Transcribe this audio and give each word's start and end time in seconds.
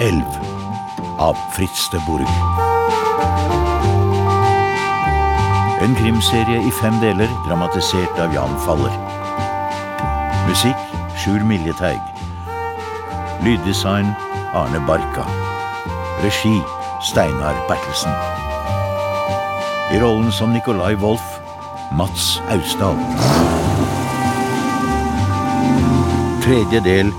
Elv 0.00 0.26
av 1.18 1.36
Fritz 1.52 1.90
de 1.90 1.98
Burg. 2.06 2.28
En 5.82 5.94
krimserie 5.94 6.60
i 6.62 6.70
fem 6.70 7.00
deler, 7.02 7.26
dramatisert 7.46 8.20
av 8.22 8.34
Jan 8.34 8.54
Faller. 8.62 8.94
Musikk 10.46 10.84
Sjur 11.18 11.42
Miljeteig. 11.42 11.98
Lyddesign 13.42 14.12
Arne 14.54 14.78
Barka. 14.86 15.26
Regi 16.22 16.54
Steinar 17.02 17.58
Bertelsen. 17.66 18.14
I 19.90 19.98
rollen 19.98 20.30
som 20.32 20.54
Nicolai 20.54 20.94
Wolff 20.94 21.40
Mats 21.90 22.38
Austdal. 22.54 23.02
Tredje 26.46 26.86
del 26.86 27.12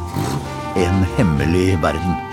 En 0.80 1.04
hemmelig 1.18 1.76
verden. 1.84 2.29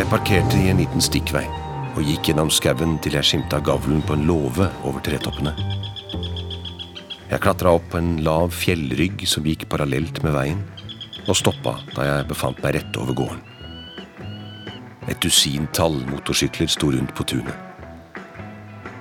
Jeg 0.00 0.08
parkerte 0.08 0.56
i 0.56 0.70
en 0.72 0.78
liten 0.80 1.02
stikkvei 1.04 1.42
og 1.90 2.06
gikk 2.08 2.30
gjennom 2.30 2.48
skauen 2.48 2.94
til 3.04 3.18
jeg 3.18 3.26
skimta 3.28 3.58
gavlen 3.60 3.98
på 4.08 4.14
en 4.16 4.22
låve 4.24 4.70
over 4.88 5.02
tretoppene. 5.04 5.52
Jeg 7.28 7.42
klatra 7.44 7.74
opp 7.76 7.90
på 7.92 8.00
en 8.00 8.14
lav 8.24 8.54
fjellrygg 8.56 9.26
som 9.28 9.44
gikk 9.44 9.66
parallelt 9.68 10.22
med 10.24 10.32
veien, 10.32 10.64
og 11.26 11.36
stoppa 11.36 11.76
da 11.92 12.08
jeg 12.08 12.30
befant 12.32 12.64
meg 12.64 12.78
rett 12.78 12.96
over 12.96 13.18
gården. 13.20 13.44
Et 15.04 15.20
dusintall 15.20 16.00
motorsykler 16.08 16.72
sto 16.72 16.94
rundt 16.96 17.12
på 17.12 17.28
tunet. 17.34 17.84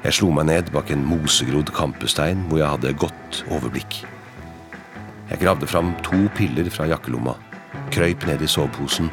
Jeg 0.04 0.20
slo 0.20 0.34
meg 0.36 0.52
ned 0.52 0.76
bak 0.76 0.92
en 0.92 1.08
mosegrodd 1.08 1.72
kampestein 1.80 2.44
hvor 2.52 2.60
jeg 2.60 2.76
hadde 2.76 2.98
godt 3.00 3.46
overblikk. 3.48 4.02
Jeg 5.32 5.46
gravde 5.48 5.72
fram 5.72 5.96
to 6.04 6.26
piller 6.36 6.68
fra 6.76 6.92
jakkelomma, 6.92 7.40
krøyp 7.96 8.28
ned 8.28 8.44
i 8.44 8.52
soveposen 8.52 9.08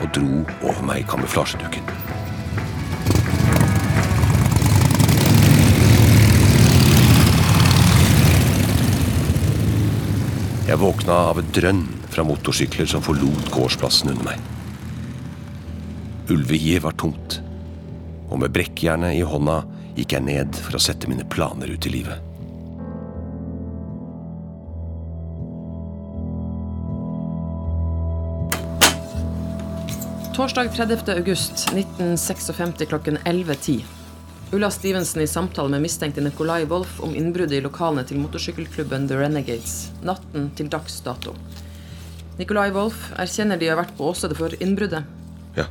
og 0.00 0.10
dro 0.16 0.42
over 0.66 0.82
meg 0.86 1.06
kamuflasjedukken. 1.10 1.86
Jeg 10.66 10.82
våkna 10.82 11.16
av 11.30 11.38
et 11.40 11.50
drønn 11.54 11.84
fra 12.10 12.24
motorsykler 12.26 12.88
som 12.90 13.04
forlot 13.04 13.52
gårdsplassen 13.54 14.10
under 14.12 14.32
meg. 14.32 14.40
Ulvehiet 16.34 16.82
var 16.82 16.96
tomt, 16.98 17.38
og 18.26 18.40
med 18.42 18.50
brekkjernet 18.54 19.14
i 19.14 19.22
hånda 19.22 19.60
gikk 19.96 20.16
jeg 20.16 20.26
ned 20.26 20.58
for 20.58 20.76
å 20.76 20.82
sette 20.82 21.06
mine 21.08 21.24
planer 21.30 21.70
ut 21.70 21.86
i 21.86 21.94
livet. 21.94 22.35
Torsdag 30.36 30.68
30. 30.76 31.12
august 31.16 31.52
1956 31.52 32.86
klokken 32.88 33.18
11.10. 33.18 33.80
Ulla 34.52 34.70
Stevenson 34.70 35.22
i 35.22 35.26
samtale 35.26 35.68
med 35.68 35.82
mistenkte 35.82 36.20
Nicolai 36.20 36.64
Wolff 36.64 37.00
om 37.00 37.14
innbruddet 37.16 37.56
i 37.56 37.60
lokalene 37.64 38.04
til 38.04 38.20
motorsykkelklubben 38.20 39.08
The 39.08 39.16
Renegades 39.16 39.90
natten 40.04 40.50
til 40.58 40.68
dags 40.68 40.98
dato. 41.00 41.32
Nicolai 42.36 42.68
Wolff 42.76 43.14
erkjenner 43.16 43.56
de 43.56 43.70
har 43.72 43.80
vært 43.80 43.96
på 43.96 44.10
åstedet 44.10 44.36
for 44.36 44.52
innbruddet. 44.60 45.08
Ja, 45.56 45.64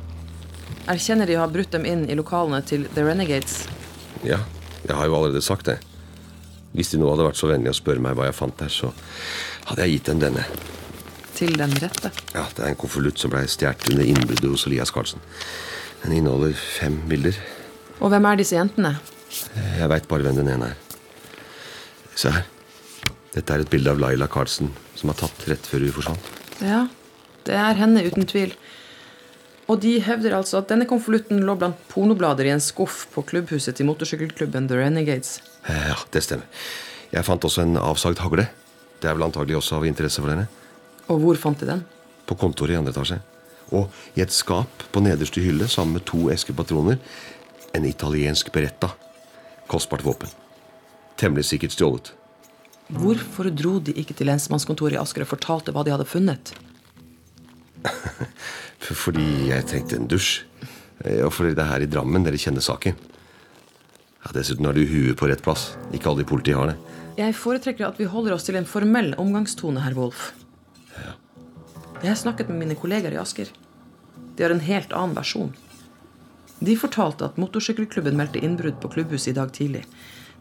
Erkjenner 0.90 1.30
de 1.30 1.38
har 1.38 1.54
brutt 1.54 1.70
dem 1.70 1.86
inn 1.86 2.02
i 2.10 2.18
lokalene 2.18 2.58
til 2.66 2.88
The 2.94 3.06
Renegades. 3.06 3.68
ja, 4.26 4.40
jeg 4.82 4.96
har 4.96 5.06
jo 5.06 5.14
allerede 5.14 5.42
sagt 5.46 5.70
det. 5.70 5.78
Hvis 6.74 6.90
de 6.90 6.98
nå 6.98 7.06
hadde 7.14 7.30
vært 7.30 7.38
så 7.38 7.46
vennlige 7.54 7.70
å 7.70 7.78
spørre 7.84 8.02
meg 8.02 8.18
hva 8.18 8.26
jeg 8.26 8.34
fant 8.34 8.58
der, 8.58 8.74
så 8.74 8.90
hadde 9.70 9.86
jeg 9.86 10.00
gitt 10.00 10.10
dem 10.10 10.26
denne. 10.26 10.42
Til 11.36 11.52
den 11.58 11.72
rette. 11.82 12.10
Ja, 12.34 12.46
Det 12.56 12.64
er 12.64 12.70
en 12.72 12.78
konvolutt 12.80 13.20
som 13.20 13.30
ble 13.32 13.42
stjålet 13.50 13.90
under 13.92 14.04
innbruddet 14.08 14.48
hos 14.48 14.66
Elias 14.66 14.90
Karlsen. 14.94 15.20
Den 16.02 16.12
inneholder 16.16 16.54
fem 16.56 16.96
bilder. 17.08 17.36
Og 18.00 18.10
hvem 18.12 18.24
er 18.30 18.36
disse 18.40 18.56
jentene? 18.56 18.94
Jeg 19.76 19.88
veit 19.92 20.08
bare 20.08 20.24
hvem 20.24 20.38
den 20.40 20.48
ene 20.54 20.70
er. 20.72 20.76
Se 22.16 22.32
her. 22.32 22.46
Dette 23.36 23.52
er 23.52 23.64
et 23.66 23.70
bilde 23.72 23.92
av 23.92 24.00
Laila 24.00 24.28
Karlsen 24.32 24.70
som 24.96 25.12
er 25.12 25.18
tatt 25.20 25.44
rett 25.50 25.66
før 25.68 25.84
hun 25.84 25.92
forsvant. 25.92 26.30
Ja, 26.64 26.86
det 27.44 27.56
er 27.60 27.76
henne 27.76 28.04
uten 28.06 28.24
tvil. 28.28 28.54
Og 29.68 29.80
de 29.82 29.96
hevder 30.00 30.36
altså 30.38 30.60
at 30.62 30.70
denne 30.70 30.86
konvolutten 30.88 31.42
lå 31.44 31.56
blant 31.58 31.80
pornoblader 31.90 32.46
i 32.48 32.52
en 32.54 32.62
skuff 32.62 33.02
på 33.12 33.24
klubbhuset 33.28 33.76
til 33.76 33.88
motorsykkelklubben 33.90 34.68
The 34.70 34.78
Renegades. 34.78 35.40
Ja, 35.68 35.98
det 36.14 36.22
stemmer. 36.24 36.46
Jeg 37.12 37.26
fant 37.26 37.44
også 37.44 37.64
en 37.66 37.76
avsagd 37.80 38.22
hagle. 38.22 38.46
Det 39.02 39.10
er 39.10 39.18
vel 39.18 39.26
antagelig 39.26 39.58
også 39.58 39.80
av 39.80 39.88
interesse 39.90 40.22
for 40.22 40.32
dere. 40.32 40.46
Og 41.08 41.20
hvor 41.22 41.38
fant 41.38 41.60
de 41.62 41.68
den? 41.68 41.84
På 42.26 42.34
kontoret 42.38 42.74
i 42.74 42.78
andre 42.78 42.92
etasje. 42.94 43.20
Og 43.74 43.90
i 44.14 44.22
et 44.22 44.32
skap 44.34 44.84
på 44.92 45.02
nederste 45.02 45.42
hylle 45.42 45.66
sammen 45.70 45.98
med 45.98 46.04
to 46.06 46.28
eskepatroner. 46.30 46.98
en 47.74 47.84
italiensk 47.84 48.52
beretta. 48.52 48.88
Kostbart 49.68 50.04
våpen. 50.04 50.28
Temmelig 51.16 51.44
sikkert 51.44 51.72
stjålet. 51.74 52.12
Hvorfor 52.88 53.50
dro 53.50 53.78
de 53.80 53.92
ikke 53.92 54.14
til 54.14 54.26
lensmannskontoret 54.30 54.94
i 54.94 55.00
Asker 55.00 55.22
og 55.26 55.28
fortalte 55.28 55.72
hva 55.74 55.82
de 55.84 55.90
hadde 55.92 56.06
funnet? 56.08 56.54
Fordi 59.02 59.48
jeg 59.50 59.66
trengte 59.68 59.96
en 59.98 60.08
dusj. 60.08 60.40
Eh, 61.04 61.20
Og 61.26 61.32
fordi 61.34 61.52
det 61.54 61.64
er 61.64 61.68
her 61.74 61.84
i 61.84 61.90
Drammen 61.90 62.24
dere 62.24 62.38
kjenner 62.40 62.64
saken. 62.64 62.96
Ja, 64.24 64.32
Dessuten 64.32 64.64
har 64.64 64.72
du 64.72 64.86
huet 64.86 65.16
på 65.18 65.28
rett 65.28 65.42
plass. 65.44 65.74
Ikke 65.92 66.08
alle 66.10 66.24
i 66.24 66.28
politiet 66.28 66.56
har 66.56 66.72
det. 66.72 66.76
Jeg 67.16 67.34
foretrekker 67.36 67.86
at 67.88 67.98
vi 68.00 68.04
holder 68.08 68.34
oss 68.36 68.44
til 68.44 68.56
en 68.56 68.66
formell 68.68 69.14
omgangstone, 69.20 69.80
herr 69.84 69.94
Wolf. 69.96 70.32
Jeg 72.06 72.12
har 72.12 72.18
snakket 72.20 72.46
med 72.46 72.60
mine 72.60 72.74
kolleger 72.78 73.10
i 73.10 73.18
Asker. 73.18 73.48
De 74.38 74.44
har 74.44 74.52
en 74.54 74.60
helt 74.62 74.92
annen 74.94 75.16
versjon. 75.16 75.48
De 76.62 76.76
fortalte 76.78 77.26
at 77.26 77.40
motorsykkelklubben 77.42 78.14
meldte 78.14 78.38
innbrudd 78.46 78.76
på 78.78 78.92
klubbhuset 78.92 79.32
i 79.32 79.34
dag 79.34 79.50
tidlig. 79.56 79.80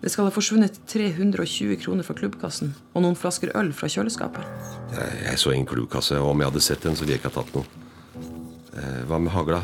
Det 0.03 0.11
skal 0.13 0.27
ha 0.27 0.33
forsvunnet 0.35 0.77
320 0.85 1.79
kroner 1.81 2.05
fra 2.05 2.13
klubbkassen 2.19 2.75
og 2.93 3.01
noen 3.01 3.17
flasker 3.17 3.49
øl 3.57 3.71
fra 3.73 3.89
kjøleskapet. 3.89 4.45
Jeg, 4.93 5.15
jeg 5.23 5.41
så 5.41 5.55
ingen 5.55 5.65
klubbkasse, 5.71 6.19
og 6.21 6.35
om 6.35 6.43
jeg 6.43 6.51
hadde 6.51 6.63
sett 6.67 6.85
den, 6.85 6.93
så 6.93 7.01
ville 7.01 7.17
jeg 7.17 7.23
ikke 7.23 7.33
ha 7.33 7.39
tatt 7.39 7.57
noe. 7.57 7.81
Eh, 8.77 9.01
hva 9.09 9.17
med 9.25 9.33
hagla? 9.33 9.63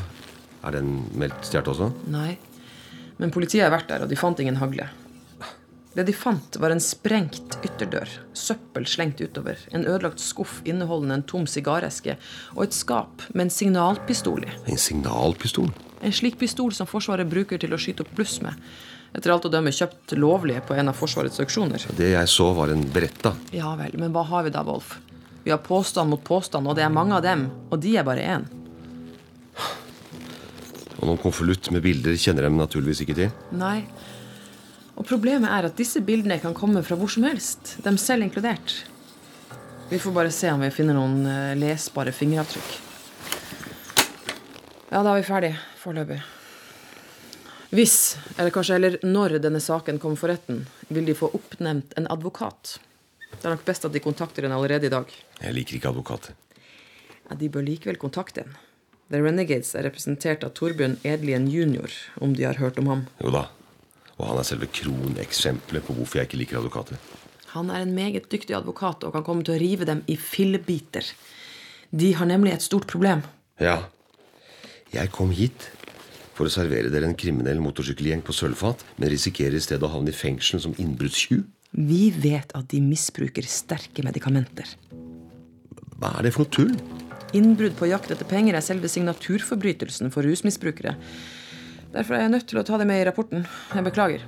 Er 0.66 0.80
den 0.80 1.04
meldt 1.22 1.46
stjålet 1.46 1.70
også? 1.76 1.92
Nei. 2.10 2.32
Men 3.22 3.36
politiet 3.36 3.68
har 3.68 3.76
vært 3.76 3.94
der, 3.94 4.08
og 4.08 4.10
de 4.10 4.18
fant 4.18 4.42
ingen 4.42 4.58
hagle. 4.58 4.90
Det 5.92 6.06
de 6.08 6.14
fant, 6.16 6.56
var 6.56 6.72
en 6.72 6.80
sprengt 6.80 7.58
ytterdør, 7.68 8.08
søppel 8.32 8.86
slengt 8.88 9.20
utover, 9.20 9.60
en 9.76 9.84
ødelagt 9.84 10.22
skuff 10.24 10.62
inneholdende 10.64 11.18
en 11.20 11.26
tom 11.28 11.48
sigareske 11.52 12.16
og 12.56 12.62
et 12.64 12.78
skap 12.78 13.26
med 13.34 13.50
en 13.50 13.52
signalpistol 13.52 14.46
i. 14.48 14.54
En 14.72 14.80
signalpistol? 14.80 15.68
En 16.02 16.16
slik 16.16 16.38
pistol 16.40 16.72
som 16.74 16.88
Forsvaret 16.88 17.28
bruker 17.28 17.60
til 17.60 17.76
å 17.76 17.80
skyte 17.82 18.06
opp 18.06 18.14
bluss 18.16 18.38
med. 18.42 18.56
Etter 19.12 19.34
alt 19.34 19.50
å 19.50 19.52
dømme 19.52 19.74
kjøpt 19.76 20.16
lovlige 20.16 20.64
på 20.70 20.78
en 20.80 20.94
av 20.94 20.96
Forsvarets 20.96 21.44
auksjoner. 21.44 21.84
Det 21.98 22.14
jeg 22.14 22.32
så, 22.32 22.48
var 22.56 22.72
en 22.72 22.88
beretta. 22.96 23.36
Ja 23.52 23.76
vel, 23.76 24.00
men 24.00 24.16
hva 24.16 24.24
har 24.32 24.48
vi 24.48 24.56
da, 24.56 24.64
Wolf? 24.64 24.96
Vi 25.44 25.52
har 25.52 25.60
påstand 25.66 26.14
mot 26.14 26.24
påstand, 26.24 26.72
og 26.72 26.80
det 26.80 26.88
er 26.88 26.94
mange 26.94 27.20
av 27.20 27.26
dem. 27.26 27.50
Og 27.68 27.84
de 27.84 27.98
er 28.00 28.08
bare 28.08 28.24
én. 28.38 28.48
Og 31.02 31.04
noen 31.10 31.20
konvolutt 31.20 31.68
med 31.76 31.84
bilder 31.84 32.16
kjenner 32.16 32.48
dem 32.48 32.56
naturligvis 32.62 33.04
ikke 33.04 33.18
til. 33.18 33.36
Nei. 33.60 33.82
Og 35.00 35.08
problemet 35.08 35.50
er 35.50 35.70
at 35.70 35.78
disse 35.80 36.02
bildene 36.06 36.40
kan 36.42 36.56
komme 36.58 36.84
fra 36.86 36.98
hvor 37.00 37.12
som 37.12 37.26
helst. 37.28 37.78
Dem 37.86 37.98
selv 38.02 38.28
inkludert. 38.28 38.84
Vi 39.92 40.00
får 40.00 40.14
bare 40.16 40.32
se 40.32 40.52
om 40.52 40.62
vi 40.64 40.72
finner 40.72 40.96
noen 40.96 41.26
eh, 41.28 41.56
lesbare 41.60 42.14
fingeravtrykk. 42.16 42.78
Ja, 44.92 45.02
da 45.02 45.12
er 45.14 45.22
vi 45.22 45.28
ferdig 45.28 45.52
foreløpig. 45.80 46.20
Hvis, 47.72 48.18
eller 48.36 48.52
kanskje 48.52 48.76
heller 48.76 48.98
når 49.04 49.38
denne 49.44 49.62
saken 49.64 50.00
kommer 50.04 50.20
for 50.20 50.32
retten, 50.32 50.66
vil 50.92 51.08
de 51.08 51.16
få 51.16 51.30
oppnevnt 51.36 51.94
en 52.00 52.10
advokat. 52.12 52.78
Det 53.32 53.46
er 53.46 53.54
nok 53.54 53.64
best 53.68 53.88
at 53.88 53.96
de 53.96 54.02
kontakter 54.04 54.44
en 54.44 54.56
allerede 54.56 54.90
i 54.90 54.92
dag. 54.92 55.08
Jeg 55.40 55.56
liker 55.56 55.78
ikke 55.78 55.94
advokater. 55.94 56.36
Ja, 57.30 57.38
de 57.40 57.48
bør 57.52 57.64
likevel 57.64 58.00
kontakte 58.00 58.44
en. 58.44 58.58
The 59.12 59.20
Renegades 59.24 59.72
er 59.76 59.88
representert 59.88 60.44
av 60.48 60.52
Torbjørn 60.56 60.98
Edlien 61.08 61.48
jr., 61.52 61.96
om 62.24 62.36
de 62.36 62.48
har 62.48 62.60
hørt 62.60 62.80
om 62.80 62.92
ham. 62.92 63.08
Jo 63.24 63.32
da. 63.36 63.48
Og 64.22 64.30
han 64.30 64.40
er 64.40 64.46
selve 64.46 64.70
kroneksempelet 64.70 65.86
på 65.88 65.98
hvorfor 65.98 66.22
jeg 66.22 66.30
ikke 66.30 66.40
liker 66.44 66.62
advokater. 66.62 67.02
Han 67.56 67.72
er 67.74 67.84
en 67.84 67.96
meget 67.96 68.30
dyktig 68.32 68.56
advokat 68.56 69.04
og 69.04 69.16
kan 69.16 69.26
komme 69.28 69.44
til 69.44 69.58
å 69.58 69.60
rive 69.60 69.88
dem 69.90 70.06
i 70.08 70.16
fillebiter. 70.16 71.08
De 71.92 72.14
har 72.16 72.30
nemlig 72.30 72.54
et 72.54 72.64
stort 72.64 72.86
problem. 72.88 73.26
Ja. 73.60 73.90
Jeg 74.94 75.12
kom 75.16 75.34
hit 75.36 75.68
for 76.38 76.48
å 76.48 76.54
servere 76.54 76.92
dere 76.94 77.10
en 77.10 77.18
kriminell 77.18 77.60
motorsykkelgjeng 77.64 78.22
på 78.24 78.36
sølvfat, 78.36 78.86
men 79.02 79.12
risikerer 79.12 79.58
i 79.58 79.64
stedet 79.64 79.84
å 79.88 79.92
havne 79.92 80.14
i 80.14 80.16
fengsel 80.16 80.62
som 80.64 80.78
innbruddstyv. 80.80 81.44
Vi 81.72 82.06
vet 82.16 82.52
at 82.56 82.70
de 82.72 82.80
misbruker 82.84 83.46
sterke 83.48 84.04
medikamenter. 84.06 84.70
Hva 86.00 86.16
er 86.18 86.28
det 86.28 86.34
for 86.36 86.46
noe 86.46 86.54
tull? 86.56 86.74
Innbrudd 87.38 87.78
på 87.80 87.88
jakt 87.88 88.12
etter 88.12 88.28
penger 88.28 88.58
er 88.58 88.66
selve 88.66 88.90
signaturforbrytelsen 88.92 90.12
for 90.12 90.28
rusmisbrukere. 90.28 90.98
Derfor 91.92 92.16
er 92.16 92.24
jeg 92.26 92.32
nødt 92.36 92.48
til 92.48 92.62
å 92.62 92.64
ta 92.68 92.78
det 92.80 92.88
med 92.88 93.02
i 93.02 93.08
rapporten. 93.08 93.44
Jeg 93.76 93.84
beklager. 93.84 94.24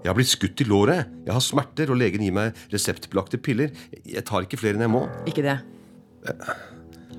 Jeg 0.00 0.08
har 0.08 0.16
blitt 0.16 0.32
skutt 0.32 0.62
i 0.62 0.66
låret. 0.66 1.10
Jeg 1.26 1.34
har 1.36 1.44
smerter, 1.44 1.92
og 1.92 2.00
legen 2.00 2.24
gir 2.24 2.34
meg 2.34 2.58
reseptbelagte 2.72 3.38
piller. 3.38 3.70
Jeg 4.02 4.24
tar 4.26 4.46
ikke 4.46 4.58
flere 4.58 4.78
enn 4.78 4.86
jeg 4.86 4.92
må. 4.92 5.04
Ikke 5.30 5.44
det. 5.44 5.58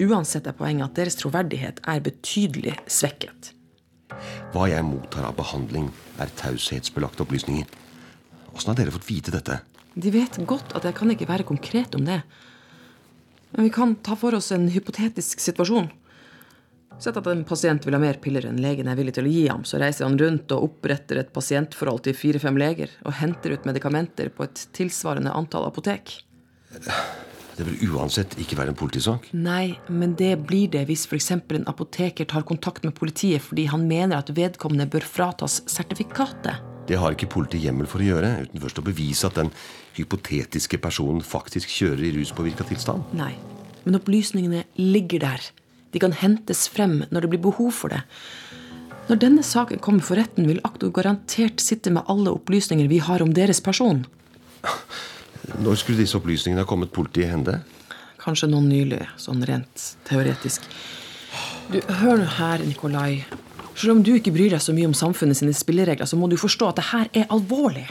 Uansett 0.02 0.50
er 0.50 0.58
poenget 0.58 0.90
at 0.90 0.98
deres 0.98 1.18
troverdighet 1.20 1.80
er 1.88 2.04
betydelig 2.04 2.76
svekket. 2.90 3.54
Hva 4.52 4.68
jeg 4.68 4.84
mottar 4.84 5.30
av 5.30 5.38
behandling, 5.38 5.88
er 6.20 6.32
taushetsbelagte 6.42 7.24
opplysninger. 7.24 7.70
Åssen 8.52 8.74
har 8.74 8.82
dere 8.82 8.94
fått 8.98 9.08
vite 9.08 9.32
dette? 9.34 9.62
De 9.96 10.12
vet 10.12 10.42
godt 10.48 10.76
at 10.76 10.88
jeg 10.88 10.98
kan 10.98 11.14
ikke 11.14 11.30
være 11.30 11.48
konkret 11.48 11.96
om 11.96 12.04
det. 12.08 12.22
Men 13.56 13.68
vi 13.68 13.72
kan 13.74 13.96
ta 14.04 14.18
for 14.20 14.36
oss 14.36 14.52
en 14.56 14.68
hypotetisk 14.72 15.40
situasjon. 15.44 15.90
Sett 17.02 17.18
at 17.18 17.28
en 17.32 17.42
pasient 17.48 17.82
vil 17.88 17.96
ha 17.98 18.00
mer 18.02 18.20
piller 18.22 18.46
enn 18.46 18.60
legen 18.62 18.86
er 18.92 18.98
villig 19.00 19.16
til 19.18 19.26
å 19.26 19.32
gi 19.32 19.46
ham. 19.48 19.64
Så 19.66 19.80
reiser 19.82 20.06
han 20.06 20.20
rundt 20.22 20.52
og 20.54 20.68
oppretter 20.68 21.18
et 21.18 21.32
pasientforhold 21.34 22.04
til 22.06 22.14
fire-fem 22.14 22.60
leger 22.62 22.92
og 23.02 23.16
henter 23.18 23.56
ut 23.56 23.66
medikamenter 23.66 24.30
på 24.36 24.46
et 24.46 24.68
tilsvarende 24.78 25.34
antall 25.34 25.66
apotek. 25.66 26.14
Det 27.58 27.66
vil 27.66 27.96
uansett 27.96 28.36
ikke 28.42 28.60
være 28.60 28.76
en 28.76 28.78
politisak. 28.78 29.26
Nei, 29.34 29.74
men 29.90 30.14
det 30.20 30.36
blir 30.46 30.70
det 30.72 30.84
hvis 30.92 31.08
f.eks. 31.10 31.32
en 31.34 31.66
apoteker 31.72 32.30
tar 32.30 32.46
kontakt 32.48 32.86
med 32.86 32.94
politiet 32.98 33.42
fordi 33.44 33.66
han 33.74 33.88
mener 33.90 34.22
at 34.22 34.30
vedkommende 34.38 34.86
bør 34.94 35.06
fratas 35.06 35.64
sertifikatet. 35.70 36.62
Det 36.86 37.00
har 37.02 37.18
ikke 37.18 37.32
politiet 37.34 37.66
hjemmel 37.66 37.90
for 37.90 38.02
å 38.02 38.08
gjøre, 38.12 38.30
uten 38.46 38.62
først 38.62 38.82
å 38.82 38.86
bevise 38.86 39.26
at 39.26 39.38
den 39.40 39.50
hypotetiske 39.98 40.78
personen 40.82 41.26
faktisk 41.26 41.70
kjører 41.70 42.06
i 42.08 42.14
ruspåvirka 42.20 42.66
tilstand. 42.70 43.10
Nei, 43.18 43.34
men 43.86 43.98
opplysningene 43.98 44.68
ligger 44.78 45.26
der. 45.26 45.50
De 45.92 46.00
kan 46.00 46.16
hentes 46.16 46.68
frem 46.72 47.02
når 47.10 47.26
det 47.26 47.32
blir 47.34 47.44
behov 47.50 47.72
for 47.76 47.94
det. 47.94 48.02
Når 49.10 49.20
denne 49.20 49.44
saken 49.44 49.82
kommer 49.84 50.06
for 50.06 50.20
retten, 50.20 50.48
vil 50.48 50.62
aktor 50.68 50.92
garantert 50.96 51.60
sitte 51.60 51.92
med 51.92 52.08
alle 52.12 52.32
opplysninger 52.32 52.88
vi 52.88 53.02
har 53.04 53.24
om 53.24 53.34
deres 53.36 53.60
person. 53.64 54.06
Når 55.60 55.82
skulle 55.82 56.00
disse 56.00 56.16
opplysningene 56.20 56.64
ha 56.64 56.70
kommet 56.70 56.94
politiet 56.96 57.28
i 57.28 57.32
hende? 57.34 57.60
Kanskje 58.22 58.52
noen 58.52 58.70
nylig, 58.70 59.02
sånn 59.20 59.42
rent 59.50 59.88
teoretisk. 60.08 60.68
Du, 61.72 61.80
Hør 62.02 62.22
nå 62.22 62.28
her, 62.38 62.62
Nikolai. 62.68 63.24
Selv 63.72 63.96
om 63.96 64.04
du 64.06 64.14
ikke 64.14 64.34
bryr 64.36 64.54
deg 64.54 64.62
så 64.62 64.76
mye 64.76 64.90
om 64.90 64.96
samfunnet 64.96 65.40
sine 65.40 65.56
spilleregler, 65.56 66.06
så 66.06 66.20
må 66.20 66.30
du 66.30 66.38
forstå 66.40 66.70
at 66.70 66.80
det 66.80 66.88
her 66.92 67.10
er 67.24 67.32
alvorlig. 67.34 67.88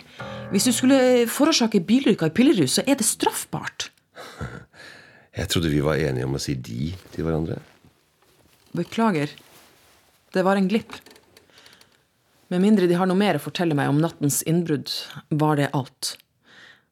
Hvis 0.52 0.69
du 0.69 0.73
skulle 0.76 1.00
forårsake 1.31 1.82
bilulykker 1.88 2.31
i 2.31 2.35
Pillerud, 2.37 2.70
så 2.70 2.85
er 2.87 3.00
det 3.00 3.08
straffbart. 3.08 3.91
Jeg 5.38 5.49
trodde 5.50 5.73
vi 5.73 5.82
var 5.82 5.99
enige 6.00 6.26
om 6.26 6.37
å 6.37 6.43
si 6.43 6.56
de 6.58 6.93
til 7.14 7.26
hverandre. 7.26 7.61
Beklager. 8.72 9.31
Det 10.32 10.43
var 10.43 10.56
en 10.56 10.69
glipp. 10.69 10.93
Med 12.49 12.61
mindre 12.61 12.87
de 12.87 12.94
har 12.94 13.06
noe 13.06 13.19
mer 13.19 13.38
å 13.38 13.43
fortelle 13.43 13.75
meg 13.75 13.90
om 13.90 13.99
nattens 14.02 14.43
innbrudd, 14.46 14.90
var 15.31 15.58
det 15.58 15.70
alt. 15.75 16.17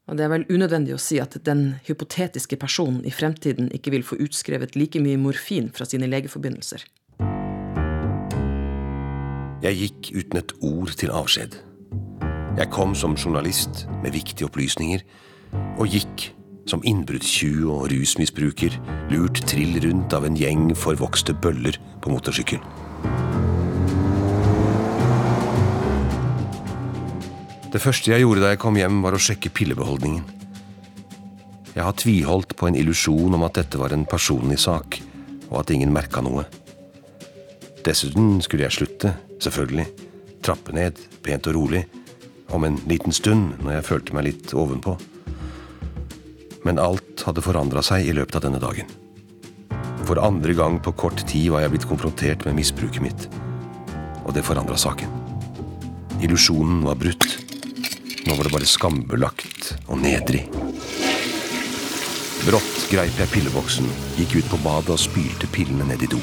Og 0.09 0.17
det 0.19 0.25
er 0.25 0.33
vel 0.33 0.47
unødvendig 0.49 0.95
å 0.97 1.03
si 1.03 1.19
at 1.23 1.37
den 1.47 1.77
hypotetiske 1.87 2.57
personen 2.59 3.05
i 3.07 3.13
fremtiden 3.15 3.69
ikke 3.77 3.93
vil 3.95 4.07
få 4.07 4.19
utskrevet 4.25 4.79
like 4.79 5.03
mye 5.03 5.21
morfin 5.21 5.69
fra 5.75 5.87
sine 5.87 6.09
legeforbindelser. 6.11 6.83
Jeg 9.63 9.79
gikk 9.83 10.11
uten 10.15 10.41
et 10.41 10.55
ord 10.65 10.95
til 10.99 11.13
avskjed. 11.15 11.59
Jeg 12.59 12.71
kom 12.75 12.95
som 12.99 13.15
journalist 13.19 13.85
med 14.03 14.15
viktige 14.15 14.49
opplysninger, 14.49 15.05
og 15.79 15.91
gikk 15.91 16.31
som 16.69 16.85
innbruddstyv 16.85 17.65
og 17.73 17.89
rusmisbruker, 17.93 18.75
lurt 19.13 19.41
trill 19.49 19.79
rundt 19.85 20.15
av 20.15 20.27
en 20.29 20.37
gjeng 20.37 20.71
forvokste 20.77 21.35
bøller 21.43 21.79
på 22.05 22.13
motorsykkel. 22.13 22.61
Det 27.69 27.81
første 27.85 28.13
jeg 28.13 28.25
gjorde 28.25 28.45
da 28.45 28.55
jeg 28.55 28.61
kom 28.63 28.79
hjem, 28.81 29.03
var 29.05 29.17
å 29.17 29.21
sjekke 29.21 29.53
pillebeholdningen. 29.53 30.25
Jeg 31.75 31.85
har 31.85 31.97
tviholdt 32.01 32.57
på 32.59 32.69
en 32.69 32.79
illusjon 32.79 33.37
om 33.37 33.45
at 33.47 33.61
dette 33.61 33.79
var 33.79 33.93
en 33.95 34.07
personlig 34.09 34.57
sak, 34.63 34.99
og 35.51 35.61
at 35.61 35.71
ingen 35.75 35.93
merka 35.93 36.23
noe. 36.25 36.47
Dessuten 37.85 38.41
skulle 38.45 38.67
jeg 38.67 38.77
slutte, 38.79 39.13
selvfølgelig. 39.45 39.87
Trappe 40.45 40.75
ned, 40.75 40.99
pent 41.25 41.47
og 41.51 41.59
rolig. 41.59 41.85
Om 42.57 42.65
en 42.65 42.81
liten 42.89 43.13
stund, 43.13 43.61
når 43.61 43.79
jeg 43.79 43.87
følte 43.91 44.17
meg 44.17 44.29
litt 44.31 44.57
ovenpå. 44.57 44.97
Men 46.67 46.81
alt 46.83 47.23
hadde 47.27 47.45
forandra 47.45 47.83
seg 47.85 48.09
i 48.09 48.15
løpet 48.17 48.39
av 48.39 48.47
denne 48.47 48.63
dagen. 48.63 48.89
For 50.09 50.21
andre 50.23 50.55
gang 50.57 50.79
på 50.81 50.95
kort 50.97 51.21
tid 51.29 51.51
var 51.53 51.65
jeg 51.65 51.75
blitt 51.75 51.89
konfrontert 51.91 52.47
med 52.47 52.57
misbruket 52.59 53.05
mitt. 53.05 53.29
Og 54.25 54.33
det 54.37 54.47
forandra 54.47 54.79
saken. 54.81 55.13
Illusjonen 56.25 56.81
var 56.87 56.99
brutt. 56.99 57.29
Nå 58.27 58.35
var 58.35 58.49
det 58.49 58.55
bare 58.57 58.69
skambelagt 58.69 59.75
og 59.87 60.01
nedrig. 60.03 60.47
Brått 62.49 62.85
greip 62.89 63.19
jeg 63.21 63.33
pilleboksen, 63.35 63.89
gikk 64.17 64.39
ut 64.41 64.53
på 64.53 64.61
badet 64.65 64.95
og 64.95 65.03
spylte 65.03 65.51
pillene 65.53 65.87
ned 65.91 66.05
i 66.07 66.11
do. 66.11 66.21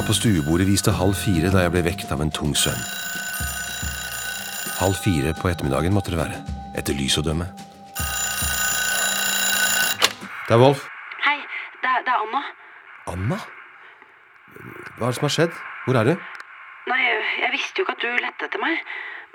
Klokka 0.00 0.14
på 0.14 0.16
stuebordet 0.16 0.64
viste 0.64 0.92
halv 0.96 1.12
fire 1.12 1.50
da 1.52 1.60
jeg 1.60 1.70
ble 1.74 1.80
vekt 1.84 2.08
av 2.14 2.22
en 2.24 2.30
tung 2.32 2.54
søvn. 2.56 2.84
Halv 4.78 4.96
fire 4.96 5.34
på 5.36 5.50
ettermiddagen 5.50 5.92
måtte 5.92 6.14
det 6.14 6.16
være, 6.16 6.38
etter 6.72 6.96
lys 6.96 7.18
å 7.20 7.24
dømme. 7.26 7.44
Det 10.46 10.54
er 10.56 10.62
Wolf. 10.62 10.86
Hei, 11.26 11.34
det 11.82 11.90
er, 11.90 12.06
det 12.06 12.14
er 12.14 12.22
Anna. 12.24 12.40
Anna? 13.12 13.38
Hva 14.96 15.02
er 15.02 15.12
det 15.12 15.18
som 15.18 15.26
har 15.26 15.34
skjedd? 15.34 15.58
Hvor 15.84 15.98
er 16.00 16.08
du? 16.08 16.14
Nei, 16.88 17.00
jeg, 17.04 17.18
jeg 17.42 17.52
visste 17.58 17.82
jo 17.82 17.84
ikke 17.84 17.96
at 17.98 18.06
du 18.06 18.24
lette 18.24 18.48
etter 18.48 18.62
meg. 18.62 18.80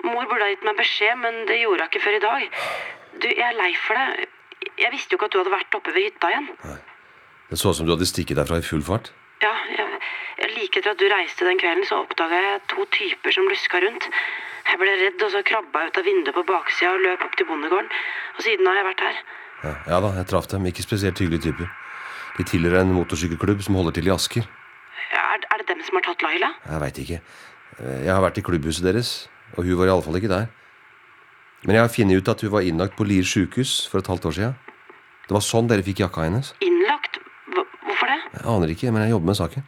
Mor 0.02 0.26
burde 0.26 0.48
ha 0.48 0.50
gitt 0.50 0.66
meg 0.66 0.80
beskjed, 0.80 1.14
men 1.20 1.44
det 1.46 1.60
gjorde 1.60 1.86
hun 1.86 1.92
ikke 1.92 2.02
før 2.08 2.18
i 2.18 2.24
dag. 2.26 2.48
Du, 3.22 3.28
jeg 3.30 3.46
er 3.52 3.54
lei 3.60 3.70
for 3.84 4.02
det. 4.02 4.26
Jeg 4.82 4.90
visste 4.96 5.14
jo 5.14 5.20
ikke 5.22 5.30
at 5.30 5.38
du 5.38 5.44
hadde 5.44 5.54
vært 5.60 5.78
oppe 5.78 5.94
ved 5.94 6.08
hytta 6.10 6.32
igjen. 6.34 6.50
Nei. 6.66 6.80
Det 7.52 7.60
så 7.62 7.70
ut 7.70 7.78
som 7.78 7.86
du 7.86 7.94
hadde 7.94 8.10
stikket 8.10 8.42
derfra 8.42 8.58
i 8.58 8.66
full 8.66 8.82
fart. 8.82 9.12
Ja, 9.44 9.52
jeg, 9.68 10.00
jeg 10.40 10.52
Like 10.56 10.80
etter 10.80 10.94
at 10.94 11.00
du 11.00 11.06
reiste 11.12 11.46
den 11.48 11.58
kvelden, 11.60 11.84
så 11.88 12.02
oppdaga 12.04 12.38
jeg 12.40 12.60
to 12.72 12.86
typer 12.94 13.34
som 13.36 13.48
luska 13.50 13.80
rundt. 13.84 14.06
Jeg 14.66 14.80
ble 14.80 14.94
redd, 14.98 15.22
og 15.22 15.32
så 15.32 15.42
krabba 15.46 15.84
jeg 15.84 15.92
ut 15.92 16.00
av 16.00 16.06
vinduet 16.08 16.36
på 16.36 16.44
baksida 16.48 16.92
og 16.96 17.04
løp 17.04 17.26
opp 17.26 17.36
til 17.38 17.48
bondegården. 17.48 17.90
Og 18.36 18.46
siden 18.46 18.70
har 18.70 18.80
jeg 18.80 18.86
vært 18.88 19.04
her. 19.06 19.18
Ja, 19.62 19.74
ja 19.92 20.00
da, 20.04 20.12
jeg 20.18 20.28
traff 20.32 20.48
dem. 20.52 20.66
Ikke 20.70 20.84
spesielt 20.86 21.20
hyggelige 21.22 21.50
typer. 21.50 21.68
De 22.36 22.44
tilhører 22.48 22.82
en 22.82 22.94
motorsykkelklubb 22.96 23.62
som 23.64 23.78
holder 23.78 23.96
til 23.96 24.10
i 24.10 24.14
Asker. 24.16 24.48
Ja, 25.12 25.22
er, 25.36 25.44
er 25.52 25.62
det 25.62 25.68
dem 25.70 25.84
som 25.86 26.00
har 26.00 26.08
tatt 26.08 26.24
Laila? 26.24 26.50
Jeg 26.66 26.82
veit 26.82 27.00
ikke. 27.04 27.20
Jeg 27.78 28.12
har 28.12 28.22
vært 28.24 28.40
i 28.40 28.44
klubbhuset 28.44 28.84
deres, 28.88 29.10
og 29.54 29.68
hun 29.68 29.78
var 29.78 29.92
iallfall 29.92 30.16
ikke 30.18 30.32
der. 30.32 30.48
Men 31.66 31.76
jeg 31.76 31.84
har 31.84 31.92
funnet 31.92 32.20
ut 32.20 32.32
at 32.32 32.42
hun 32.44 32.52
var 32.56 32.66
innlagt 32.66 32.96
på 32.96 33.04
Lier 33.08 33.26
sjukehus 33.26 33.86
for 33.90 34.00
et 34.00 34.10
halvt 34.10 34.28
år 34.30 34.36
siden. 34.38 34.56
Det 35.26 35.34
var 35.34 35.42
sånn 35.42 35.68
dere 35.70 35.84
fikk 35.86 36.04
jakka 36.04 36.26
hennes. 36.26 36.52
Innlagt? 36.62 37.05
Hvorfor 38.06 38.30
det? 38.32 38.38
Jeg 38.38 38.46
aner 38.54 38.72
ikke, 38.74 38.92
men 38.94 39.02
jeg 39.02 39.10
jobber 39.16 39.26
med 39.32 39.38
saken. 39.38 39.66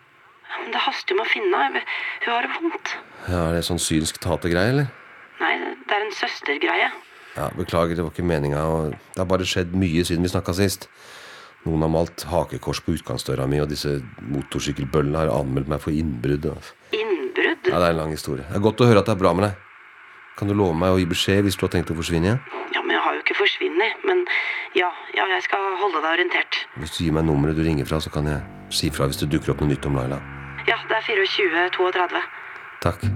Men 0.63 0.71
det 0.75 0.81
haster 0.85 1.15
jo 1.15 1.19
med 1.19 1.27
å 1.27 1.31
finne 1.33 1.61
henne. 1.65 1.83
Hun 2.25 2.33
har 2.35 2.47
det 2.47 2.51
vondt. 2.55 2.93
Ja, 3.29 3.41
Er 3.49 3.53
det 3.59 3.65
sånn 3.67 3.81
synsk 3.83 4.19
tatergreie, 4.23 4.71
eller? 4.73 4.89
Nei, 5.43 5.53
det 5.89 5.95
er 5.99 6.05
en 6.07 6.15
søstergreie. 6.15 6.89
Ja, 7.37 7.49
Beklager, 7.55 7.95
det 7.99 8.03
var 8.07 8.11
ikke 8.15 8.27
meninga. 8.27 8.63
Det 9.15 9.21
har 9.21 9.29
bare 9.31 9.47
skjedd 9.47 9.75
mye 9.79 10.05
siden 10.07 10.23
vi 10.27 10.31
snakka 10.33 10.55
sist. 10.57 10.89
Noen 11.67 11.83
har 11.85 11.91
malt 11.93 12.23
hakekors 12.31 12.81
på 12.87 12.95
utgangsdøra 12.97 13.47
mi, 13.51 13.59
og 13.61 13.69
disse 13.71 13.99
motorsykkelbøllene 14.23 15.19
har 15.25 15.33
anmeldt 15.35 15.69
meg 15.71 15.83
for 15.83 15.91
innbrudd. 15.95 16.47
Innbrudd? 16.95 17.67
Ja, 17.69 17.79
Det 17.79 17.87
er 17.89 17.91
en 17.91 18.01
lang 18.03 18.15
historie. 18.15 18.45
Det 18.49 18.57
er 18.57 18.65
godt 18.65 18.81
å 18.81 18.89
høre 18.89 19.03
at 19.03 19.07
det 19.11 19.17
er 19.17 19.23
bra 19.23 19.35
med 19.35 19.49
deg. 19.49 19.65
Kan 20.39 20.49
du 20.49 20.55
love 20.55 20.75
meg 20.79 20.95
å 20.95 20.99
gi 21.03 21.07
beskjed 21.11 21.43
hvis 21.45 21.57
du 21.59 21.67
har 21.67 21.73
tenkt 21.75 21.91
å 21.91 21.97
forsvinne 21.99 22.31
igjen? 22.31 22.41
Ja, 22.75 22.81
men 22.83 22.95
jeg 22.95 23.03
har 23.05 23.15
jo 23.19 23.23
ikke 23.25 23.35
forsvunnet. 23.41 24.05
Men 24.07 24.25
ja, 24.77 24.91
ja, 25.17 25.25
jeg 25.35 25.45
skal 25.47 25.65
holde 25.81 26.03
deg 26.03 26.11
orientert. 26.19 26.61
Hvis 26.77 26.97
du 26.97 27.05
gir 27.05 27.15
meg 27.17 27.25
nummeret 27.29 27.57
du 27.57 27.65
ringer 27.65 27.89
fra, 27.89 28.01
så 28.03 28.13
kan 28.13 28.29
jeg 28.29 28.43
si 28.75 28.91
fra 28.93 29.09
hvis 29.09 29.21
det 29.23 29.31
dukker 29.33 29.55
opp 29.55 29.63
noe 29.63 29.73
nytt 29.73 29.87
om 29.89 29.97
Laila. 29.97 30.21
Ja, 30.69 30.77
det 30.91 30.99
er 30.99 31.07
2432. 31.09 32.23
Takk. 32.85 33.07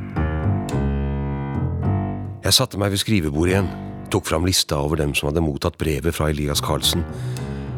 Jeg 2.42 2.56
satte 2.56 2.80
meg 2.80 2.94
ved 2.94 3.02
skrivebordet 3.02 3.52
igjen, 3.52 3.68
tok 4.12 4.26
fram 4.28 4.46
lista 4.48 4.80
over 4.82 4.98
dem 4.98 5.12
som 5.14 5.28
hadde 5.28 5.44
mottatt 5.44 5.76
brevet 5.80 6.16
fra 6.16 6.30
Elias 6.32 6.62
Carlsen, 6.64 7.04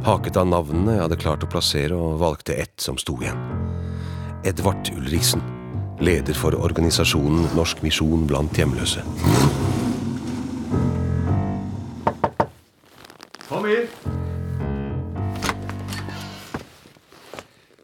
haket 0.06 0.38
av 0.40 0.48
navnene 0.48 0.96
jeg 0.96 1.04
hadde 1.04 1.20
klart 1.20 1.44
å 1.44 1.50
plassere, 1.50 1.98
og 1.98 2.20
valgte 2.22 2.56
ett 2.56 2.78
som 2.80 2.96
sto 3.00 3.18
igjen. 3.20 3.40
Edvard 4.44 4.88
Ulriksen, 4.94 5.42
leder 6.04 6.36
for 6.36 6.56
organisasjonen 6.56 7.50
Norsk 7.56 7.84
misjon 7.84 8.26
blant 8.30 8.56
hjemløse. 8.58 9.04
Kom 13.54 13.66
hit. 13.70 13.90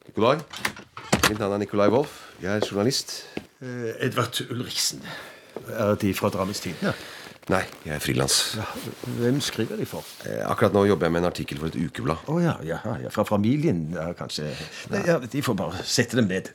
Nikolai. 0.08 0.40
Mitt 1.28 1.38
navn 1.38 1.54
er 1.54 1.60
Nikolai 1.62 1.86
Wolff. 1.94 2.16
Jeg 2.42 2.56
er 2.56 2.66
journalist. 2.66 3.12
Eh, 3.62 3.92
Edvard 4.02 4.40
Ulriksen. 4.50 5.04
Er 5.70 5.94
De 5.94 6.10
fra 6.14 6.32
Drammens 6.34 6.60
Tidende? 6.64 6.96
Nei, 7.54 7.62
jeg 7.86 7.94
er 7.94 8.02
frilans. 8.02 8.40
Ja, 8.58 8.66
hvem 9.20 9.38
skriver 9.40 9.78
de 9.78 9.86
for? 9.86 10.02
Eh, 10.26 10.42
Akkurat 10.50 10.74
nå 10.74 10.84
jobber 10.90 11.06
jeg 11.06 11.14
med 11.14 11.22
en 11.22 11.30
artikkel 11.30 11.62
for 11.62 11.70
et 11.70 11.78
ukeblad. 11.78 12.26
Å 12.26 12.42
ja, 12.42 12.58
ja, 12.66 12.82
ja, 13.04 13.14
fra 13.14 13.22
familien, 13.30 13.92
ja, 13.94 14.10
kanskje. 14.18 14.50
Nei, 14.90 15.06
ja, 15.06 15.20
de 15.22 15.46
får 15.46 15.58
bare 15.62 15.86
sette 15.86 16.18
dem 16.18 16.26
ned. 16.34 16.50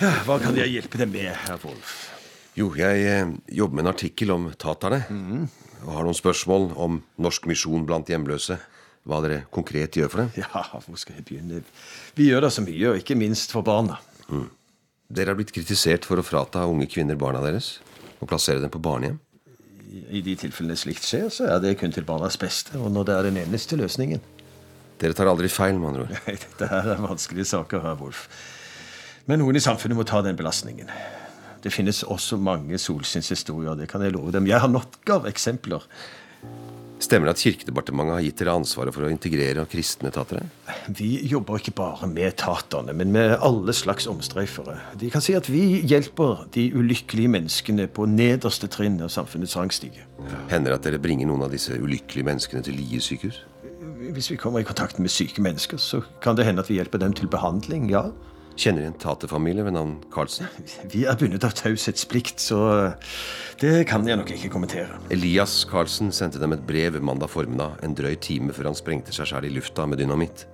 Ja, 0.00 0.16
hva 0.24 0.40
kan 0.40 0.56
jeg 0.56 0.78
hjelpe 0.78 1.04
dem 1.04 1.12
med, 1.12 1.28
herr 1.44 1.60
Wolf? 1.66 1.98
Jo, 2.56 2.72
jeg 2.80 3.04
eh, 3.04 3.34
jobber 3.52 3.82
med 3.82 3.84
en 3.90 3.92
artikkel 3.98 4.32
om 4.32 4.48
taterne. 4.56 5.04
Og 5.86 5.94
har 5.94 6.04
noen 6.06 6.16
spørsmål 6.16 6.70
om 6.76 7.00
norsk 7.20 7.48
misjon 7.50 7.86
blant 7.88 8.10
hjemløse. 8.10 8.58
Hva 9.08 9.22
dere 9.24 9.44
konkret 9.54 9.96
gjør 9.96 10.10
for 10.12 10.22
dem. 10.22 10.32
Ja, 10.36 10.64
hvor 10.84 10.98
skal 11.00 11.16
jeg 11.16 11.24
begynne? 11.28 11.62
Vi 12.18 12.28
gjør 12.28 12.44
da 12.44 12.50
så 12.52 12.64
mye, 12.64 12.90
og 12.90 13.00
ikke 13.00 13.16
minst 13.16 13.54
for 13.54 13.64
barna. 13.64 13.96
Dere 15.10 15.32
har 15.32 15.38
blitt 15.38 15.54
kritisert 15.56 16.04
for 16.06 16.20
å 16.20 16.24
frata 16.26 16.66
unge 16.68 16.86
kvinner 16.90 17.16
barna 17.18 17.40
deres 17.42 17.78
og 18.20 18.28
plassere 18.28 18.60
dem 18.60 18.70
på 18.70 18.82
barnehjem. 18.84 19.16
I, 19.90 20.02
I 20.18 20.20
de 20.22 20.36
tilfellene 20.38 20.76
slikt 20.78 21.06
skjer, 21.08 21.30
så 21.32 21.48
er 21.50 21.62
det 21.64 21.78
kun 21.80 21.94
til 21.94 22.04
barnas 22.06 22.36
beste, 22.38 22.76
og 22.78 22.92
når 22.94 23.08
det 23.08 23.16
er 23.16 23.28
den 23.30 23.40
eneste 23.40 23.78
løsningen. 23.80 24.20
Dere 25.00 25.16
tar 25.16 25.30
aldri 25.32 25.48
feil, 25.48 25.78
med 25.80 25.94
andre 25.94 26.04
ord. 26.04 26.12
Nei, 26.28 26.36
Dette 26.44 26.68
her 26.70 26.92
er 26.92 27.00
vanskelige 27.00 27.48
saker, 27.54 27.80
herr 27.86 27.96
Wolf. 27.98 28.26
Men 29.26 29.40
noen 29.40 29.56
i 29.56 29.64
samfunnet 29.64 29.96
må 29.96 30.04
ta 30.06 30.20
den 30.22 30.36
belastningen. 30.36 30.92
Det 31.60 31.72
finnes 31.72 32.02
også 32.02 32.38
mange 32.40 32.78
solskinnshistorier, 32.80 33.76
det 33.76 33.88
kan 33.90 34.02
jeg 34.02 34.14
love 34.16 34.32
dem. 34.32 34.48
Jeg 34.48 34.60
har 34.62 34.70
nok 34.70 35.12
av 35.12 35.28
eksempler. 35.28 35.84
Stemmer 37.00 37.30
det 37.30 37.38
at 37.38 37.40
Kirkedepartementet 37.40 38.12
har 38.12 38.24
gitt 38.26 38.40
dere 38.42 38.54
ansvaret 38.60 38.92
for 38.92 39.06
å 39.06 39.10
integrere 39.12 39.62
kristne 39.72 40.10
tatere? 40.12 40.44
Vi 40.92 41.14
jobber 41.30 41.56
ikke 41.56 41.72
bare 41.78 42.08
med 42.10 42.36
taterne, 42.42 42.92
men 42.96 43.12
med 43.14 43.38
alle 43.40 43.72
slags 43.76 44.08
omstreifere. 44.10 44.76
De 45.00 45.08
kan 45.12 45.24
si 45.24 45.32
at 45.36 45.48
vi 45.48 45.80
hjelper 45.88 46.44
de 46.52 46.66
ulykkelige 46.76 47.32
menneskene 47.32 47.88
på 47.88 48.04
nederste 48.08 48.68
trinn 48.68 49.00
av 49.00 49.12
samfunnets 49.16 49.56
rangstige. 49.56 50.04
Hender 50.52 50.74
det 50.74 50.80
at 50.80 50.90
dere 50.90 51.00
bringer 51.00 51.30
noen 51.30 51.46
av 51.48 51.54
disse 51.56 51.76
ulykkelige 51.80 52.28
menneskene 52.28 52.68
til 52.68 52.76
Lier 52.76 53.04
sykehus? 53.04 53.40
Hvis 54.10 54.28
vi 54.32 54.36
kommer 54.40 54.60
i 54.60 54.68
kontakt 54.68 55.00
med 55.00 55.12
syke 55.12 55.40
mennesker, 55.40 55.80
så 55.80 56.02
kan 56.20 56.36
det 56.36 56.44
hende 56.44 56.60
at 56.60 56.68
vi 56.68 56.76
hjelper 56.76 57.00
dem 57.00 57.16
til 57.16 57.32
behandling, 57.32 57.88
ja. 57.92 58.10
Kjenner 58.60 58.90
en 58.90 58.96
taterfamilie 59.00 59.64
ved 59.64 59.72
navn 59.72 59.94
Karlsen? 60.12 60.48
Vi 60.92 61.06
er 61.08 61.16
bundet 61.16 61.46
av 61.48 61.54
taushetsplikt, 61.56 62.42
så 62.44 62.58
det 63.62 63.86
kan 63.88 64.04
jeg 64.04 64.20
nok 64.20 64.34
ikke 64.34 64.50
kommentere. 64.52 64.98
Elias 65.14 65.62
Karlsen 65.70 66.12
sendte 66.12 66.42
dem 66.42 66.52
et 66.52 66.66
brev 66.68 66.98
mandag 67.00 67.32
formiddag, 67.32 67.78
en 67.80 67.96
drøy 67.96 68.18
time 68.20 68.52
før 68.52 68.68
han 68.68 68.76
sprengte 68.76 69.16
seg 69.16 69.30
selv 69.32 69.48
i 69.48 69.54
lufta 69.54 69.88
med 69.88 70.02
dynamitt. 70.02 70.44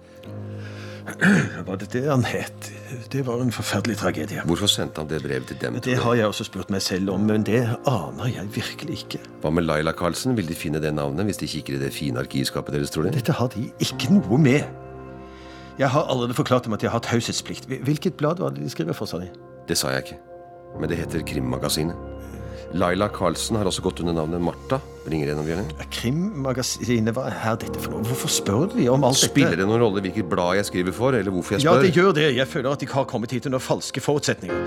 Var 1.66 1.82
det 1.82 1.90
det 1.92 2.04
han 2.06 2.22
het? 2.26 2.70
Det 3.10 3.26
var 3.26 3.42
en 3.42 3.50
forferdelig 3.54 3.98
tragedie. 3.98 4.46
Hvorfor 4.46 4.70
sendte 4.70 5.02
han 5.02 5.10
det 5.10 5.22
brevet 5.26 5.50
til 5.50 5.58
dem? 5.62 5.82
Det 5.82 5.98
har 6.02 6.14
jeg 6.18 6.30
også 6.30 6.46
spurt 6.46 6.70
meg 6.70 6.82
selv 6.86 7.10
om, 7.14 7.26
men 7.26 7.42
det 7.46 7.64
aner 7.90 8.30
jeg 8.30 8.54
virkelig 8.54 9.02
ikke. 9.02 9.22
Hva 9.42 9.50
med 9.54 9.66
Laila 9.66 9.94
Karlsen? 9.98 10.38
Vil 10.38 10.46
de 10.46 10.54
finne 10.54 10.82
det 10.82 10.94
navnet 10.94 11.26
hvis 11.26 11.42
de 11.42 11.50
kikker 11.50 11.78
i 11.78 11.82
det 11.82 11.94
fine 11.94 12.22
arkivskapet 12.22 12.78
deres, 12.78 12.94
tror 12.94 13.06
de? 13.06 13.18
Dette 13.18 13.34
har 13.34 13.50
de 13.54 13.66
ikke 13.82 14.14
noe 14.14 14.38
med. 14.38 14.85
Jeg 15.78 15.88
har 15.92 16.06
allerede 16.08 16.34
forklart 16.34 16.64
dem 16.64 16.72
at 16.72 16.82
jeg 16.82 16.90
har 16.90 17.02
taushetsplikt. 17.04 17.66
Hvilket 17.68 18.16
blad 18.16 18.40
var 18.40 18.54
det 18.54 18.62
de 18.64 18.70
skriver 18.72 18.96
for, 18.96 19.08
sa 19.10 19.20
de? 19.20 19.28
Det 19.68 19.76
sa 19.76 19.92
jeg 19.92 20.06
ikke. 20.06 20.18
Men 20.80 20.88
det 20.88 20.96
heter 21.02 21.24
Krimmagasinet. 21.26 21.96
Laila 22.74 23.06
Karlsen 23.08 23.56
har 23.56 23.68
også 23.68 23.82
gått 23.84 24.00
under 24.02 24.16
navnet 24.16 24.40
Martha. 24.42 24.80
Ringer 25.06 25.34
en 25.34 25.42
av. 25.42 25.84
Krimmagasinet, 25.92 27.12
hva 27.14 27.28
er 27.30 27.60
dette 27.60 27.78
for 27.78 27.94
noe? 27.94 28.02
Hvorfor 28.08 28.32
spør 28.32 28.72
de 28.72 28.88
om 28.90 29.04
alt 29.06 29.20
Spiller 29.20 29.52
dette? 29.52 29.62
det 29.62 29.68
noen 29.68 29.84
rolle 29.84 30.02
hvilket 30.02 30.28
blad 30.32 30.56
jeg 30.58 30.68
skriver 30.72 30.96
for, 30.96 31.14
eller 31.14 31.30
hvorfor 31.34 31.56
jeg 31.56 31.64
spør? 31.64 31.78
Ja, 31.78 31.84
det 31.84 31.92
gjør 31.94 32.16
det. 32.16 32.26
Jeg 32.36 32.50
føler 32.50 32.72
at 32.72 32.82
de 32.82 32.90
har 32.90 33.08
kommet 33.12 33.36
hit 33.36 33.46
under 33.46 33.62
falske 33.62 34.02
forutsetninger. 34.02 34.66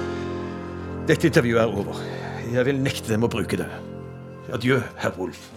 Dette 1.09 1.27
intervjuet 1.27 1.61
er 1.65 1.73
over. 1.83 1.99
Jeg 2.53 2.65
vil 2.69 2.79
nekte 2.85 3.11
dem 3.11 3.25
å 3.25 3.31
bruke 3.31 3.59
det. 3.59 3.67
Adjø, 4.53 4.79
herr 5.01 5.13
Wolf. 5.17 5.49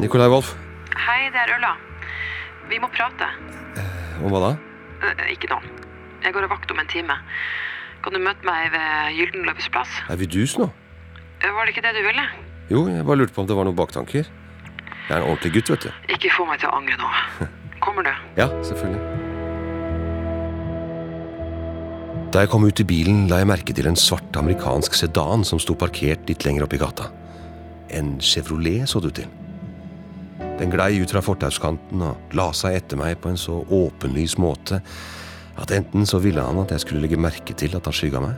Nikolai 0.00 0.28
Wolf. 0.32 0.54
Hei, 1.06 1.28
det 1.34 1.40
er 1.42 1.52
Ulla. 1.56 1.72
Vi 2.70 2.78
må 2.82 2.88
prate. 2.92 3.28
Om 4.22 4.32
hva 4.32 4.40
da? 4.42 4.50
Eh, 5.06 5.32
ikke 5.34 5.50
nå. 5.52 5.58
Jeg 6.24 6.34
går 6.34 6.46
og 6.48 6.52
vakt 6.56 6.72
om 6.74 6.80
en 6.82 6.90
time. 6.90 7.16
Kan 8.04 8.14
du 8.16 8.20
møte 8.22 8.46
meg 8.46 8.70
ved 8.74 9.16
Gyldenløves 9.18 9.68
plass? 9.74 9.92
Er 10.10 10.18
vi 10.20 10.26
dus 10.30 10.56
nå? 10.60 10.68
Eh, 11.42 11.50
Var 11.52 11.66
det 11.66 11.74
ikke 11.76 11.84
det 11.86 11.94
du 11.98 12.02
ville? 12.06 12.26
Jo, 12.70 12.86
jeg 12.90 13.04
bare 13.06 13.20
lurte 13.22 13.34
på 13.36 13.44
om 13.44 13.48
det 13.50 13.56
var 13.58 13.68
noen 13.68 13.78
baktanker. 13.78 14.26
Jeg 15.06 15.14
er 15.14 15.20
en 15.22 15.28
ordentlig 15.30 15.52
gutt, 15.60 15.70
vet 15.74 15.86
du. 15.86 15.90
Ikke 16.16 16.32
få 16.34 16.46
meg 16.48 16.58
til 16.62 16.70
å 16.72 16.78
angre 16.80 16.96
nå. 16.98 17.10
Kommer 17.84 18.02
du? 18.06 18.10
Ja, 18.40 18.48
selvfølgelig. 18.66 19.02
Da 22.34 22.42
jeg 22.42 22.50
kom 22.52 22.66
ut 22.66 22.80
i 22.82 22.84
bilen, 22.88 23.28
la 23.30 23.38
jeg 23.40 23.48
merke 23.48 23.72
til 23.76 23.86
en 23.88 23.96
svart 23.96 24.34
amerikansk 24.36 24.96
sedan 24.98 25.44
som 25.46 25.60
sto 25.62 25.76
parkert 25.78 26.26
litt 26.28 26.42
lenger 26.44 26.66
opp 26.66 26.74
i 26.74 26.80
gata. 26.82 27.06
En 27.94 28.16
Chevrolet 28.20 28.88
så 28.88 29.02
ut 29.02 29.14
til. 29.14 29.28
Den 30.56 30.72
glei 30.72 30.96
ut 31.02 31.12
fra 31.12 31.22
fortauskanten 31.24 32.02
og 32.02 32.36
la 32.36 32.48
seg 32.56 32.78
etter 32.78 32.98
meg 33.00 33.18
på 33.20 33.30
en 33.30 33.40
så 33.40 33.60
åpenlys 33.62 34.38
måte 34.40 34.80
at 35.56 35.72
enten 35.72 36.06
så 36.08 36.20
ville 36.20 36.42
han 36.42 36.58
at 36.60 36.72
jeg 36.74 36.84
skulle 36.84 37.02
legge 37.04 37.20
merke 37.20 37.54
til 37.56 37.76
at 37.76 37.86
han 37.88 37.96
skygga 37.96 38.20
meg, 38.20 38.36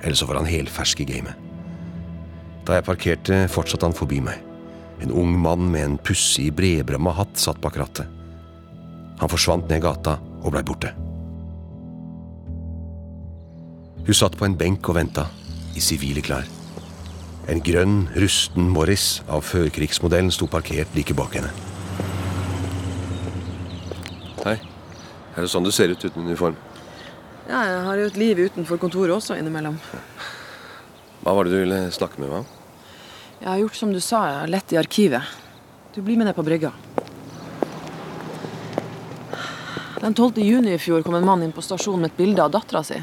eller 0.00 0.16
så 0.16 0.28
var 0.28 0.40
han 0.40 0.48
helfersk 0.48 1.02
i 1.04 1.08
gamet. 1.08 1.36
Da 2.64 2.78
jeg 2.78 2.86
parkerte, 2.86 3.40
fortsatte 3.52 3.84
han 3.84 3.96
forbi 3.96 4.22
meg. 4.24 4.40
En 5.04 5.12
ung 5.12 5.34
mann 5.36 5.66
med 5.72 5.84
en 5.84 5.98
pussig, 6.00 6.48
bredbremma 6.56 7.12
hatt 7.16 7.36
satt 7.40 7.60
bak 7.60 7.76
rattet. 7.76 8.08
Han 9.20 9.30
forsvant 9.30 9.68
ned 9.68 9.84
gata 9.84 10.16
og 10.40 10.54
blei 10.54 10.64
borte. 10.64 10.94
Hun 14.04 14.16
satt 14.16 14.36
på 14.36 14.48
en 14.48 14.56
benk 14.56 14.88
og 14.88 14.98
venta, 14.98 15.28
i 15.74 15.82
sivile 15.82 16.22
klær. 16.24 16.53
En 17.44 17.60
grønn, 17.60 18.06
rusten 18.16 18.70
Morris 18.72 19.18
av 19.28 19.42
førkrigsmodellen 19.44 20.30
sto 20.32 20.46
parkert 20.48 20.94
like 20.96 21.12
bak 21.16 21.34
henne. 21.36 21.50
Hei. 24.46 24.54
Er 25.34 25.44
det 25.44 25.50
sånn 25.52 25.66
du 25.66 25.72
ser 25.74 25.92
ut 25.92 26.00
uten 26.00 26.24
uniform? 26.24 26.56
Ja, 27.44 27.60
jeg 27.68 27.82
har 27.84 28.00
jo 28.00 28.06
et 28.08 28.16
liv 28.16 28.40
utenfor 28.46 28.80
kontoret 28.80 29.12
også 29.12 29.36
innimellom. 29.36 29.76
Hva 31.20 31.34
var 31.36 31.44
det 31.44 31.52
du 31.52 31.60
ville 31.60 31.80
snakke 31.92 32.22
med 32.22 32.30
meg 32.30 32.38
om? 32.40 32.48
Jeg 33.42 33.50
har 33.50 33.60
gjort 33.60 33.76
som 33.76 33.92
du 33.92 34.00
sa, 34.00 34.22
jeg 34.30 34.40
har 34.40 34.54
lett 34.54 34.72
i 34.72 34.80
arkivet. 34.80 35.36
Du 35.92 36.00
blir 36.00 36.16
med 36.16 36.30
ned 36.30 36.38
på 36.38 36.46
brygga. 36.46 36.72
Den 40.00 40.16
12. 40.16 40.40
juni 40.40 40.74
i 40.74 40.80
fjor 40.80 41.04
kom 41.04 41.18
en 41.18 41.28
mann 41.28 41.44
inn 41.44 41.52
på 41.52 41.64
stasjonen 41.64 42.06
med 42.06 42.14
et 42.14 42.18
bilde 42.22 42.44
av 42.44 42.56
dattera 42.56 42.80
si. 42.84 43.02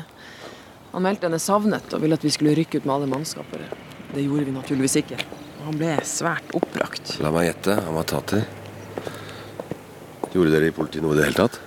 Han 0.96 1.06
meldte 1.06 1.30
henne 1.30 1.42
savnet 1.42 1.94
og 1.94 2.02
ville 2.02 2.18
at 2.18 2.26
vi 2.26 2.34
skulle 2.34 2.58
rykke 2.58 2.82
ut 2.82 2.90
med 2.90 2.96
alle 2.98 3.14
mannskaper. 3.14 3.70
Det 4.12 4.24
gjorde 4.26 4.48
vi 4.48 4.54
naturligvis 4.56 4.98
ikke. 5.02 5.20
Han 5.66 5.78
ble 5.80 5.94
svært 6.08 6.52
oppbrakt. 6.58 7.16
La 7.24 7.32
meg 7.32 7.48
gjette, 7.48 7.78
han 7.86 7.96
var 7.96 8.08
tater. 8.10 8.44
Gjorde 10.32 10.52
dere 10.54 10.72
i 10.72 10.76
politiet 10.76 11.04
noe 11.06 11.16
i 11.16 11.20
det 11.20 11.28
hele 11.30 11.44
tatt? 11.44 11.60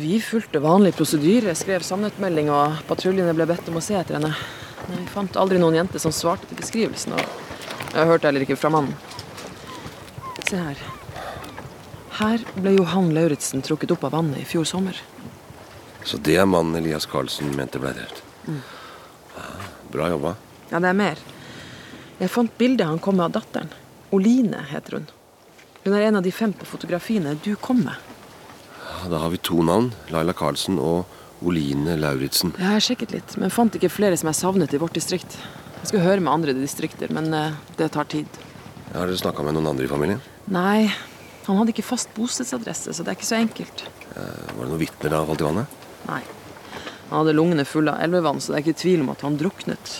Vi 0.00 0.16
fulgte 0.24 0.62
vanlig 0.64 0.94
prosedyre, 0.96 1.52
skrev 1.58 1.84
savnetmelding, 1.84 2.48
og 2.50 2.80
patruljene 2.88 3.34
ble 3.36 3.46
bedt 3.50 3.68
om 3.68 3.76
å 3.78 3.84
se 3.84 3.98
etter 3.98 4.16
henne. 4.16 4.32
Men 4.88 5.02
vi 5.02 5.12
fant 5.12 5.36
aldri 5.40 5.60
noen 5.60 5.76
jente 5.76 6.00
som 6.00 6.14
svarte 6.14 6.48
til 6.48 6.58
beskrivelsen, 6.60 7.16
og 7.18 7.94
jeg 7.94 8.08
hørte 8.10 8.30
heller 8.30 8.46
ikke 8.46 8.58
fra 8.58 8.72
mannen. 8.72 8.96
Se 10.48 10.58
her. 10.60 10.80
Her 12.14 12.42
ble 12.56 12.76
Johan 12.76 13.12
Lauritzen 13.14 13.62
trukket 13.66 13.92
opp 13.94 14.06
av 14.08 14.16
vannet 14.16 14.40
i 14.42 14.48
fjor 14.48 14.66
sommer. 14.68 14.98
Så 16.04 16.18
det 16.20 16.36
er 16.40 16.48
mannen 16.48 16.78
Elias 16.80 17.06
Karlsen 17.10 17.52
mente 17.56 17.80
ble 17.82 17.94
drept. 17.96 18.20
Ja, 18.48 19.46
bra 19.92 20.10
jobba. 20.12 20.34
Ja, 20.70 20.80
det 20.80 20.90
er 20.90 20.98
mer. 20.98 21.22
Jeg 22.24 22.32
fant 22.32 22.54
bildet 22.56 22.88
han 22.88 23.00
kom 23.04 23.18
med 23.20 23.26
av 23.28 23.34
datteren. 23.36 23.68
Oline 24.16 24.62
heter 24.70 24.96
hun. 24.96 25.10
Hun 25.84 25.92
er 25.92 26.06
en 26.06 26.16
av 26.16 26.24
de 26.24 26.30
fem 26.32 26.54
på 26.56 26.64
fotografiene 26.64 27.34
du 27.44 27.50
kom 27.60 27.82
med. 27.84 27.98
Da 29.10 29.18
har 29.20 29.28
vi 29.34 29.40
to 29.44 29.60
navn. 29.60 29.90
Laila 30.08 30.32
Karlsen 30.32 30.78
og 30.80 31.04
Oline 31.44 31.98
Lauritzen. 32.00 32.54
Jeg 32.56 32.70
har 32.70 32.80
sjekket 32.86 33.12
litt, 33.12 33.34
men 33.36 33.52
fant 33.52 33.76
ikke 33.76 33.92
flere 33.92 34.16
som 34.16 34.30
er 34.30 34.38
savnet 34.38 34.72
i 34.72 34.80
vårt 34.80 34.96
distrikt. 34.96 35.36
Jeg 35.82 35.90
skal 35.90 36.04
høre 36.06 36.24
med 36.24 36.32
andre 36.32 36.54
distrikter, 36.56 37.12
men 37.12 37.28
eh, 37.36 37.58
det 37.76 37.90
tar 37.92 38.08
tid. 38.08 38.40
Har 38.94 39.04
dere 39.04 39.20
snakka 39.20 39.44
med 39.44 39.58
noen 39.58 39.68
andre 39.74 39.84
i 39.84 39.90
familien? 39.92 40.24
Nei, 40.48 40.88
han 41.44 41.60
hadde 41.60 41.74
ikke 41.74 41.84
fast 41.84 42.16
bostedsadresse, 42.16 42.96
så 42.96 43.04
det 43.04 43.12
er 43.12 43.18
ikke 43.18 43.28
så 43.34 43.36
enkelt. 43.42 43.84
Var 44.14 44.62
det 44.62 44.70
noen 44.70 44.80
vitner 44.80 45.12
da 45.12 45.20
han 45.20 45.28
falt 45.28 45.44
i 45.44 45.48
vannet? 45.50 45.78
Nei. 46.08 46.22
Han 47.10 47.18
hadde 47.18 47.36
lungene 47.36 47.68
fulle 47.68 47.92
av 47.92 48.00
elvevann, 48.06 48.40
så 48.40 48.54
det 48.54 48.62
er 48.62 48.64
ikke 48.64 48.80
tvil 48.86 49.04
om 49.04 49.12
at 49.12 49.28
han 49.28 49.36
druknet. 49.36 49.98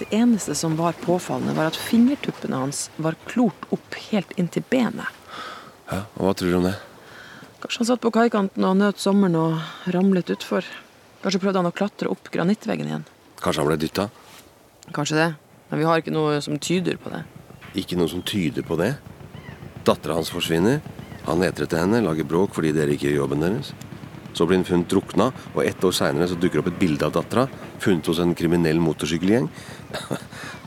Det 0.00 0.06
eneste 0.16 0.54
som 0.54 0.76
var 0.76 0.92
påfallende, 0.96 1.52
var 1.52 1.68
at 1.68 1.76
fingertuppene 1.76 2.56
hans 2.56 2.86
var 2.96 3.18
klort 3.28 3.66
opp 3.68 3.96
helt 4.08 4.30
inntil 4.40 4.64
benet. 4.72 5.10
Ja, 5.90 6.06
og 6.16 6.22
Hva 6.24 6.32
tror 6.40 6.48
du 6.48 6.56
om 6.56 6.68
det? 6.70 6.78
Kanskje 7.60 7.82
han 7.82 7.88
satt 7.90 8.00
på 8.00 8.12
kaikanten 8.14 8.64
og 8.64 8.78
nøt 8.80 9.02
sommeren 9.02 9.36
og 9.36 9.92
ramlet 9.92 10.32
utfor. 10.32 10.64
Kanskje 11.20 11.42
prøvde 11.42 11.60
han 11.60 11.68
å 11.68 11.74
klatre 11.76 12.08
opp 12.08 12.32
granittveggen 12.32 12.88
igjen. 12.88 13.04
Kanskje 13.44 13.60
han 13.60 13.68
ble 13.68 13.76
dytta? 13.82 14.08
Kanskje 14.96 15.18
det. 15.20 15.28
Men 15.68 15.82
vi 15.82 15.88
har 15.90 16.00
ikke 16.00 16.16
noe 16.16 16.40
som 16.40 16.56
tyder 16.56 16.96
på 16.96 17.12
det. 17.12 17.20
Ikke 17.84 18.00
noe 18.00 18.08
som 18.08 18.24
tyder 18.24 18.64
på 18.64 18.80
det. 18.80 18.94
Dattera 19.84 20.16
hans 20.16 20.32
forsvinner. 20.32 20.80
Han 21.28 21.44
leter 21.44 21.68
etter 21.68 21.84
henne, 21.84 22.00
lager 22.00 22.24
bråk 22.24 22.56
fordi 22.56 22.72
dere 22.72 22.96
ikke 22.96 23.10
gjør 23.10 23.26
jobben 23.26 23.44
deres. 23.44 23.74
Så 24.32 24.48
blir 24.48 24.62
hun 24.62 24.64
funnet 24.64 24.88
drukna, 24.88 25.28
og 25.52 25.64
ett 25.66 25.84
år 25.84 25.92
seinere 25.92 26.40
dukker 26.40 26.62
opp 26.62 26.72
et 26.72 26.80
bilde 26.80 27.04
av 27.04 27.12
dattera. 27.18 27.50
Funnet 27.80 28.08
hos 28.10 28.20
en 28.20 28.34
kriminell 28.36 28.80
motorsykkelgjeng. 28.82 29.48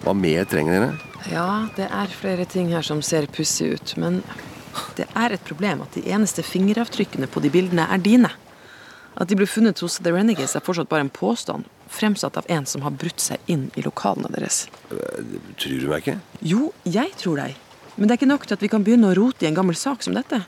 Hva 0.03 0.13
mer 0.17 0.47
trenger 0.49 0.73
dere? 0.73 0.93
Ja, 1.31 1.67
det 1.77 1.87
er 1.87 2.11
flere 2.11 2.45
ting 2.49 2.73
her 2.73 2.83
som 2.85 3.03
ser 3.05 3.29
pussig 3.31 3.73
ut, 3.77 3.93
men 4.01 4.21
det 4.97 5.05
er 5.13 5.35
et 5.35 5.43
problem 5.45 5.83
at 5.85 5.93
de 5.95 6.03
eneste 6.09 6.43
fingeravtrykkene 6.45 7.29
på 7.29 7.43
de 7.43 7.51
bildene 7.53 7.85
er 7.85 8.01
dine. 8.01 8.31
At 9.13 9.29
de 9.29 9.37
ble 9.37 9.45
funnet 9.45 9.77
hos 9.85 9.99
The 10.01 10.11
Renegades 10.15 10.55
er 10.57 10.63
fortsatt 10.65 10.89
bare 10.89 11.05
en 11.05 11.13
påstand, 11.13 11.67
fremsatt 11.93 12.39
av 12.39 12.47
en 12.49 12.65
som 12.65 12.81
har 12.81 12.95
brutt 12.97 13.21
seg 13.21 13.37
inn 13.45 13.67
i 13.77 13.83
lokalene 13.85 14.31
deres. 14.33 14.63
Tror 14.89 15.83
du 15.83 15.85
meg 15.91 16.01
ikke? 16.01 16.17
Jo, 16.41 16.71
jeg 16.83 17.13
tror 17.21 17.43
deg. 17.43 17.59
Men 17.93 18.09
det 18.09 18.15
er 18.15 18.21
ikke 18.23 18.31
nok 18.31 18.47
til 18.49 18.57
at 18.57 18.65
vi 18.65 18.71
kan 18.73 18.85
begynne 18.85 19.11
å 19.11 19.17
rote 19.19 19.45
i 19.45 19.51
en 19.51 19.59
gammel 19.59 19.77
sak 19.77 20.01
som 20.01 20.17
dette. 20.17 20.41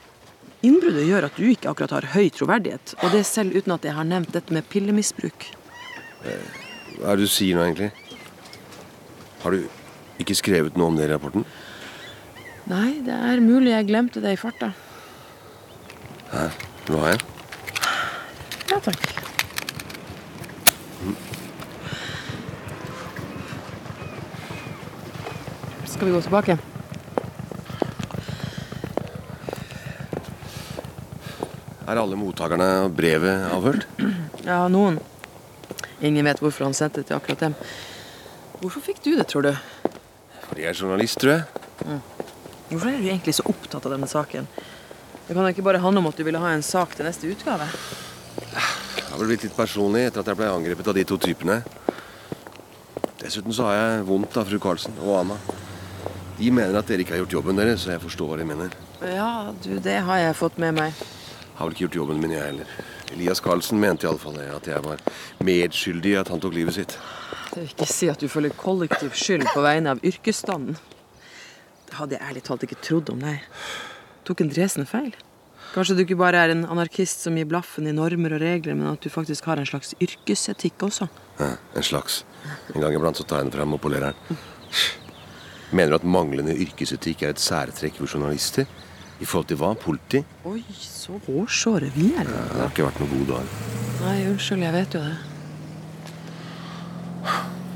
Innbruddet 0.65 1.05
gjør 1.05 1.27
at 1.27 1.37
du 1.37 1.45
ikke 1.45 1.69
akkurat 1.69 1.93
har 1.93 2.09
høy 2.15 2.31
troverdighet, 2.33 2.95
og 3.05 3.13
det 3.13 3.21
selv 3.29 3.53
uten 3.53 3.75
at 3.75 3.85
jeg 3.85 3.93
har 3.93 4.09
nevnt 4.09 4.33
dette 4.33 4.55
med 4.55 4.65
pillemisbruk. 4.71 5.51
Hva 6.25 7.11
er 7.11 7.19
det 7.19 7.27
du 7.27 7.31
sier 7.31 7.57
nå, 7.57 7.65
egentlig? 7.67 7.91
Har 9.43 9.53
du 9.53 9.67
ikke 10.21 10.37
skrevet 10.37 10.77
noe 10.79 10.89
om 10.89 10.97
det 10.97 11.05
i 11.05 11.11
rapporten? 11.11 11.45
Nei, 12.65 12.97
det 13.05 13.13
er 13.13 13.43
mulig 13.45 13.75
jeg 13.75 13.89
glemte 13.91 14.23
det 14.23 14.33
i 14.33 14.39
farta. 14.39 14.71
Hæ? 16.31 16.47
Nå 16.89 17.01
har 17.03 17.13
jeg? 17.13 17.21
Ja, 18.71 18.79
takk. 18.81 19.11
Skal 25.93 26.09
vi 26.09 26.15
gå 26.15 26.21
tilbake? 26.25 26.57
Er 31.85 32.01
alle 32.01 32.17
mottakerne 32.17 32.65
av 32.81 32.95
brevet 32.97 33.45
avhørt? 33.53 33.85
Ja, 34.41 34.65
noen. 34.73 34.97
Ingen 36.01 36.25
vet 36.27 36.41
hvorfor 36.43 36.67
han 36.67 36.75
sendte 36.75 37.01
det 37.01 37.09
til 37.09 37.17
akkurat 37.17 37.45
dem. 37.47 37.55
Hvorfor 38.61 38.83
fikk 38.83 39.03
du 39.05 39.13
det, 39.15 39.27
tror 39.31 39.47
du? 39.47 39.51
Fordi 40.49 40.65
jeg 40.65 40.71
er 40.73 40.79
journalist, 40.79 41.19
tror 41.21 41.37
jeg. 41.37 41.99
Hvorfor 42.69 42.89
er 42.89 42.97
du 42.99 43.07
egentlig 43.07 43.35
så 43.37 43.45
opptatt 43.47 43.85
av 43.85 43.95
denne 43.95 44.09
saken? 44.09 44.47
Det 45.27 45.33
kan 45.33 45.41
jo 45.41 45.53
ikke 45.53 45.65
bare 45.65 45.81
handle 45.81 46.03
om 46.03 46.09
at 46.11 46.17
du 46.17 46.23
ville 46.25 46.41
ha 46.41 46.51
en 46.53 46.65
sak 46.65 46.95
til 46.97 47.07
neste 47.07 47.29
utgave? 47.31 47.67
Jeg 48.35 49.07
har 49.09 49.19
vel 49.21 49.31
blitt 49.31 49.45
litt 49.47 49.57
personlig 49.57 50.07
etter 50.09 50.21
at 50.21 50.31
jeg 50.31 50.39
ble 50.39 50.51
angrepet 50.51 50.89
av 50.91 50.97
de 50.97 51.05
to 51.07 51.17
typene. 51.21 51.61
Dessuten 53.21 53.55
så 53.55 53.69
har 53.69 53.77
jeg 53.79 54.07
vondt 54.09 54.35
av 54.37 54.49
fru 54.49 54.59
Karlsen 54.61 54.97
og 55.01 55.21
Anna. 55.21 55.37
De 56.35 56.51
mener 56.51 56.75
at 56.77 56.89
dere 56.89 57.05
ikke 57.05 57.15
har 57.15 57.23
gjort 57.23 57.37
jobben 57.37 57.61
deres, 57.61 57.85
så 57.85 57.93
jeg 57.93 58.03
forstår 58.03 58.31
hva 58.31 58.37
de 58.41 58.49
mener. 58.49 58.75
Ja, 59.07 59.53
du, 59.63 59.77
det 59.81 60.01
har 60.05 60.19
jeg 60.19 60.35
fått 60.37 60.59
med 60.61 60.75
meg. 60.77 61.05
Har 61.55 61.69
vel 61.69 61.77
ikke 61.77 61.87
gjort 61.87 62.01
jobben 62.01 62.19
min, 62.21 62.35
jeg 62.35 62.43
heller. 62.43 62.75
Elias 63.15 63.39
Karlsen 63.39 63.79
mente 63.79 64.07
iallfall 64.07 64.37
at 64.43 64.67
jeg 64.67 64.83
var 64.83 64.99
medskyldig 65.45 66.11
i 66.11 66.17
at 66.19 66.31
han 66.33 66.41
tok 66.43 66.55
livet 66.57 66.75
sitt. 66.75 66.97
Det 67.53 67.61
vil 67.61 67.69
ikke 67.71 67.87
si 67.87 68.09
at 68.11 68.19
du 68.19 68.27
føler 68.31 68.51
kollektiv 68.59 69.15
skyld 69.15 69.47
på 69.53 69.63
vegne 69.63 69.93
av 69.95 70.03
yrkesstanden. 70.03 70.75
Det 71.85 71.95
hadde 71.95 72.17
jeg 72.17 72.27
ærlig 72.27 72.43
talt 72.43 72.65
ikke 72.67 72.81
trodd 72.83 73.13
om 73.13 73.23
deg. 73.23 73.45
Tok 74.27 74.43
en 74.43 74.51
dresen 74.51 74.89
feil? 74.89 75.13
Kanskje 75.75 75.95
du 75.95 76.01
ikke 76.03 76.17
bare 76.19 76.41
er 76.43 76.53
en 76.53 76.65
anarkist 76.71 77.23
som 77.23 77.35
gir 77.39 77.47
blaffen 77.47 77.87
i 77.87 77.93
normer 77.95 78.35
og 78.35 78.43
regler, 78.43 78.75
men 78.75 78.91
at 78.91 79.03
du 79.03 79.11
faktisk 79.11 79.47
har 79.49 79.59
en 79.59 79.67
slags 79.69 79.95
yrkesetikk 80.03 80.85
også? 80.87 81.07
Ja, 81.39 81.55
en 81.75 81.87
slags. 81.87 82.23
En 82.73 82.83
gang 82.83 82.95
iblant 82.95 83.19
så 83.19 83.25
tar 83.27 83.41
jeg 83.41 83.49
den 83.49 83.55
fram 83.57 83.75
og 83.75 83.81
polerer 83.83 84.11
den. 84.11 84.39
Mener 85.75 85.95
du 85.95 85.99
at 85.99 86.07
manglende 86.07 86.55
yrkesetikk 86.55 87.23
er 87.25 87.33
et 87.33 87.43
særtrekk 87.43 87.99
for 87.99 88.11
journalister? 88.11 88.67
I 89.21 89.25
forhold 89.25 89.47
til 89.47 89.59
hva? 89.61 89.69
Politi? 89.79 90.19
Oi, 90.49 90.59
så 90.75 91.15
hårsåre 91.27 91.87
vi 91.95 92.09
er. 92.19 92.27
Det 92.27 92.59
har 92.59 92.67
ikke 92.73 92.87
vært 92.89 92.99
noen 92.99 93.13
god 93.13 93.29
dag. 93.31 93.55
Nei, 94.01 94.17
unnskyld, 94.33 94.65
jeg 94.67 94.75
vet 94.75 94.97
jo 94.97 95.03
det. 95.05 95.15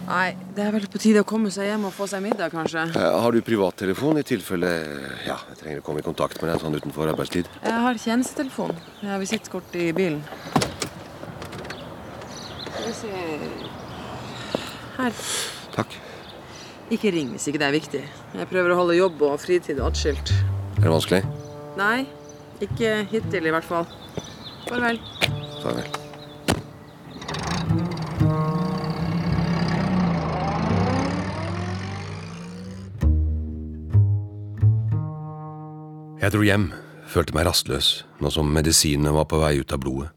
Nei, 0.10 0.30
det 0.58 0.64
er 0.66 0.72
vel 0.74 0.88
på 0.90 0.98
tide 1.02 1.22
å 1.22 1.28
komme 1.28 1.52
seg 1.54 1.68
hjem 1.70 1.84
og 1.86 1.94
få 1.94 2.08
seg 2.10 2.24
middag, 2.26 2.50
kanskje. 2.50 2.88
Eh, 2.98 3.18
Har 3.22 3.32
du 3.32 3.44
privattelefon 3.46 4.18
i 4.18 4.24
tilfelle 4.26 4.72
Ja, 5.28 5.36
jeg 5.52 5.60
trenger 5.62 5.84
å 5.84 5.86
komme 5.86 6.02
i 6.02 6.06
kontakt 6.06 6.42
med 6.42 6.50
deg 6.50 6.64
sånn 6.64 6.76
utenfor 6.80 7.12
arbeidstid? 7.14 7.46
Jeg 7.62 7.84
har 7.86 8.00
tjenestetelefon. 8.02 8.74
Jeg 9.04 9.12
har 9.14 9.22
visittkort 9.22 9.78
i 9.78 9.92
bilen. 9.94 10.24
Skal 12.74 12.88
vi 12.88 12.94
se 12.98 13.14
Her. 15.00 15.14
Takk. 15.78 15.94
Ikke 16.90 17.14
ring 17.14 17.30
hvis 17.36 17.46
ikke 17.48 17.62
det 17.62 17.70
er 17.70 17.78
viktig. 17.78 18.02
Jeg 18.34 18.50
prøver 18.50 18.74
å 18.74 18.80
holde 18.82 18.98
jobb 18.98 19.22
og 19.30 19.38
fritid 19.40 19.78
atskilt. 19.86 20.34
Er 20.80 20.86
det 20.88 20.92
vanskelig? 20.94 21.24
Nei, 21.76 22.06
ikke 22.64 23.02
hittil 23.12 23.50
i 23.50 23.52
hvert 23.52 23.66
fall. 23.68 23.88
Farvel. 24.70 25.00
Farvel. 25.60 25.90
Jeg 36.20 36.32
dro 36.32 36.46
hjem, 36.48 36.70
følte 37.12 37.36
meg 37.36 37.50
rastløs, 37.50 37.90
nå 38.24 38.32
som 38.32 38.48
medisinene 38.56 39.12
var 39.16 39.28
på 39.28 39.42
vei 39.42 39.58
ut 39.60 39.76
av 39.76 39.82
blodet. 39.84 40.14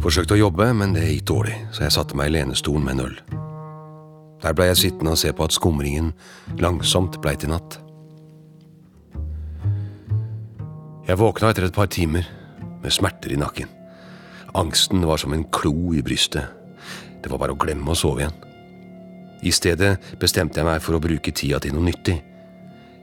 Forsøkte 0.00 0.38
å 0.38 0.40
jobbe, 0.40 0.70
men 0.72 0.96
det 0.96 1.04
gikk 1.04 1.26
dårlig, 1.28 1.58
så 1.72 1.84
jeg 1.84 1.96
satte 1.98 2.16
meg 2.16 2.30
i 2.30 2.38
lenestolen 2.38 2.84
med 2.86 2.96
en 2.96 3.04
øl. 3.10 3.20
Der 4.40 4.56
blei 4.56 4.70
jeg 4.70 4.80
sittende 4.86 5.12
og 5.12 5.20
se 5.20 5.34
på 5.36 5.44
at 5.44 5.56
skumringen 5.56 6.14
langsomt 6.62 7.20
blei 7.20 7.36
til 7.36 7.52
natt. 7.52 7.80
Jeg 11.08 11.16
våkna 11.16 11.48
etter 11.48 11.64
et 11.64 11.72
par 11.72 11.88
timer, 11.88 12.26
med 12.82 12.92
smerter 12.92 13.32
i 13.32 13.38
nakken. 13.40 13.70
Angsten 14.60 15.06
var 15.08 15.16
som 15.16 15.32
en 15.32 15.46
klo 15.48 15.94
i 15.96 16.02
brystet. 16.04 16.50
Det 17.24 17.30
var 17.32 17.40
bare 17.40 17.54
å 17.54 17.56
glemme 17.56 17.94
å 17.94 17.96
sove 17.96 18.20
igjen. 18.20 18.34
I 19.40 19.52
stedet 19.56 19.94
bestemte 20.20 20.60
jeg 20.60 20.68
meg 20.68 20.82
for 20.84 20.98
å 20.98 21.00
bruke 21.00 21.32
tida 21.32 21.62
til 21.64 21.72
noe 21.72 21.86
nyttig, 21.86 22.18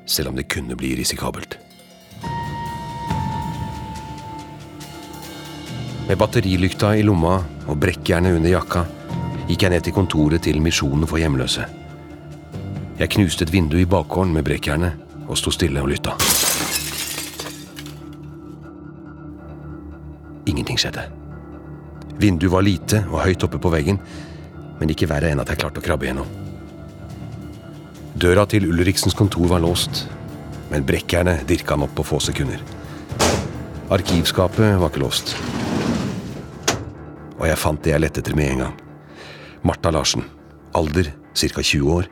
selv 0.05 0.29
om 0.29 0.37
det 0.37 0.45
kunne 0.53 0.77
bli 0.77 0.91
risikabelt. 0.99 1.57
Med 6.05 6.21
batterilykta 6.21 6.93
i 6.99 7.01
lomma 7.01 7.39
og 7.65 7.79
brekkjernet 7.81 8.37
under 8.37 8.53
jakka 8.53 8.83
gikk 9.49 9.65
jeg 9.65 9.73
ned 9.73 9.87
til 9.87 9.97
kontoret 9.97 10.45
til 10.45 10.61
Misjonen 10.61 11.09
for 11.09 11.17
hjemløse. 11.17 11.65
Jeg 13.01 13.15
knuste 13.17 13.49
et 13.49 13.55
vindu 13.55 13.79
i 13.81 13.89
bakgården 13.89 14.37
med 14.37 14.45
brekkjernet 14.45 15.25
og 15.25 15.41
sto 15.41 15.49
stille 15.49 15.81
og 15.81 15.89
lytta. 15.89 16.04
Ingenting 20.55 20.79
skjedde. 20.79 21.03
Vinduet 22.15 22.51
var 22.53 22.63
lite 22.63 23.01
og 23.09 23.25
høyt 23.25 23.43
oppe 23.43 23.59
på 23.59 23.71
veggen, 23.73 23.97
men 24.79 24.91
ikke 24.91 25.09
verre 25.11 25.33
enn 25.33 25.41
at 25.43 25.49
jeg 25.51 25.59
klarte 25.59 25.81
å 25.81 25.83
krabbe 25.83 26.07
gjennom. 26.07 26.29
Døra 28.15 28.45
til 28.47 28.69
Ulriksens 28.69 29.17
kontor 29.19 29.49
var 29.51 29.59
låst, 29.59 30.05
men 30.71 30.85
brekkjernet 30.87 31.43
dirka 31.49 31.75
han 31.75 31.83
opp 31.83 31.97
på 31.97 32.07
få 32.07 32.21
sekunder. 32.23 32.63
Arkivskapet 33.91 34.79
var 34.79 34.93
ikke 34.93 35.03
låst. 35.03 35.35
Og 37.35 37.43
jeg 37.49 37.59
fant 37.59 37.83
det 37.83 37.91
jeg 37.91 38.05
lette 38.05 38.23
etter 38.23 38.39
med 38.39 38.53
en 38.53 38.63
gang. 38.63 38.79
Martha 39.67 39.91
Larsen, 39.91 40.23
alder 40.71 41.11
ca. 41.35 41.59
20 41.59 41.91
år, 41.91 42.07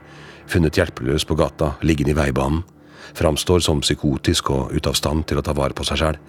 funnet 0.51 0.75
hjelpeløs 0.75 1.23
på 1.23 1.39
gata, 1.39 1.77
liggende 1.79 2.11
i 2.11 2.19
veibanen, 2.19 2.65
framstår 3.15 3.63
som 3.63 3.79
psykotisk 3.79 4.51
og 4.51 4.75
ute 4.75 4.91
av 4.91 4.99
stand 4.99 5.29
til 5.29 5.39
å 5.39 5.45
ta 5.47 5.55
vare 5.55 5.77
på 5.77 5.87
seg 5.87 6.03
sjæl, 6.03 6.19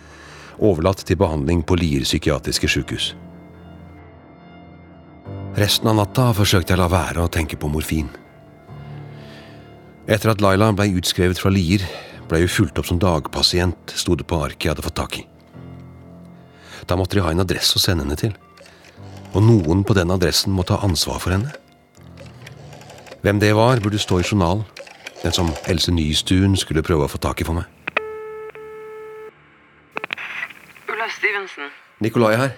overlatt 0.58 1.04
til 1.06 1.18
behandling 1.20 1.62
på 1.66 1.76
Lier 1.78 2.04
psykiatriske 2.06 2.70
sykehus. 2.70 3.12
Resten 5.54 5.86
av 5.90 5.98
natta 6.00 6.32
forsøkte 6.34 6.74
jeg 6.74 6.80
la 6.80 6.88
være 6.90 7.24
å 7.24 7.30
tenke 7.30 7.58
på 7.60 7.70
morfin. 7.70 8.08
Etter 10.10 10.32
at 10.32 10.42
Laila 10.42 10.72
ble 10.74 10.90
utskrevet 10.98 11.38
fra 11.38 11.52
Lier, 11.54 11.84
ble 12.28 12.42
hun 12.42 12.50
fulgt 12.50 12.80
opp 12.80 12.88
som 12.88 12.98
dagpasient, 13.00 13.94
sto 13.94 14.16
det 14.18 14.26
på 14.28 14.40
arket 14.42 14.66
jeg 14.66 14.74
hadde 14.74 14.84
fått 14.84 14.98
tak 14.98 15.20
i. 15.20 15.26
Da 16.84 16.98
måtte 16.98 17.16
de 17.16 17.24
ha 17.24 17.30
en 17.32 17.44
adresse 17.44 17.78
å 17.78 17.82
sende 17.82 18.04
henne 18.04 18.18
til. 18.18 18.34
Og 19.34 19.42
noen 19.42 19.84
på 19.86 19.96
den 19.96 20.12
adressen 20.14 20.52
må 20.52 20.66
ta 20.66 20.80
ansvar 20.84 21.22
for 21.22 21.34
henne. 21.34 21.54
Hvem 23.24 23.40
det 23.40 23.54
var, 23.56 23.80
burde 23.80 23.98
stå 23.98 24.20
i 24.20 24.26
journalen. 24.26 24.66
Den 25.22 25.32
som 25.32 25.48
Else 25.70 25.92
Nystuen 25.94 26.58
skulle 26.60 26.84
prøve 26.84 27.06
å 27.06 27.12
få 27.14 27.22
tak 27.22 27.40
i 27.40 27.46
for 27.48 27.56
meg. 27.56 27.83
Ulla 31.44 31.68
Nikolai 32.00 32.36
her. 32.36 32.52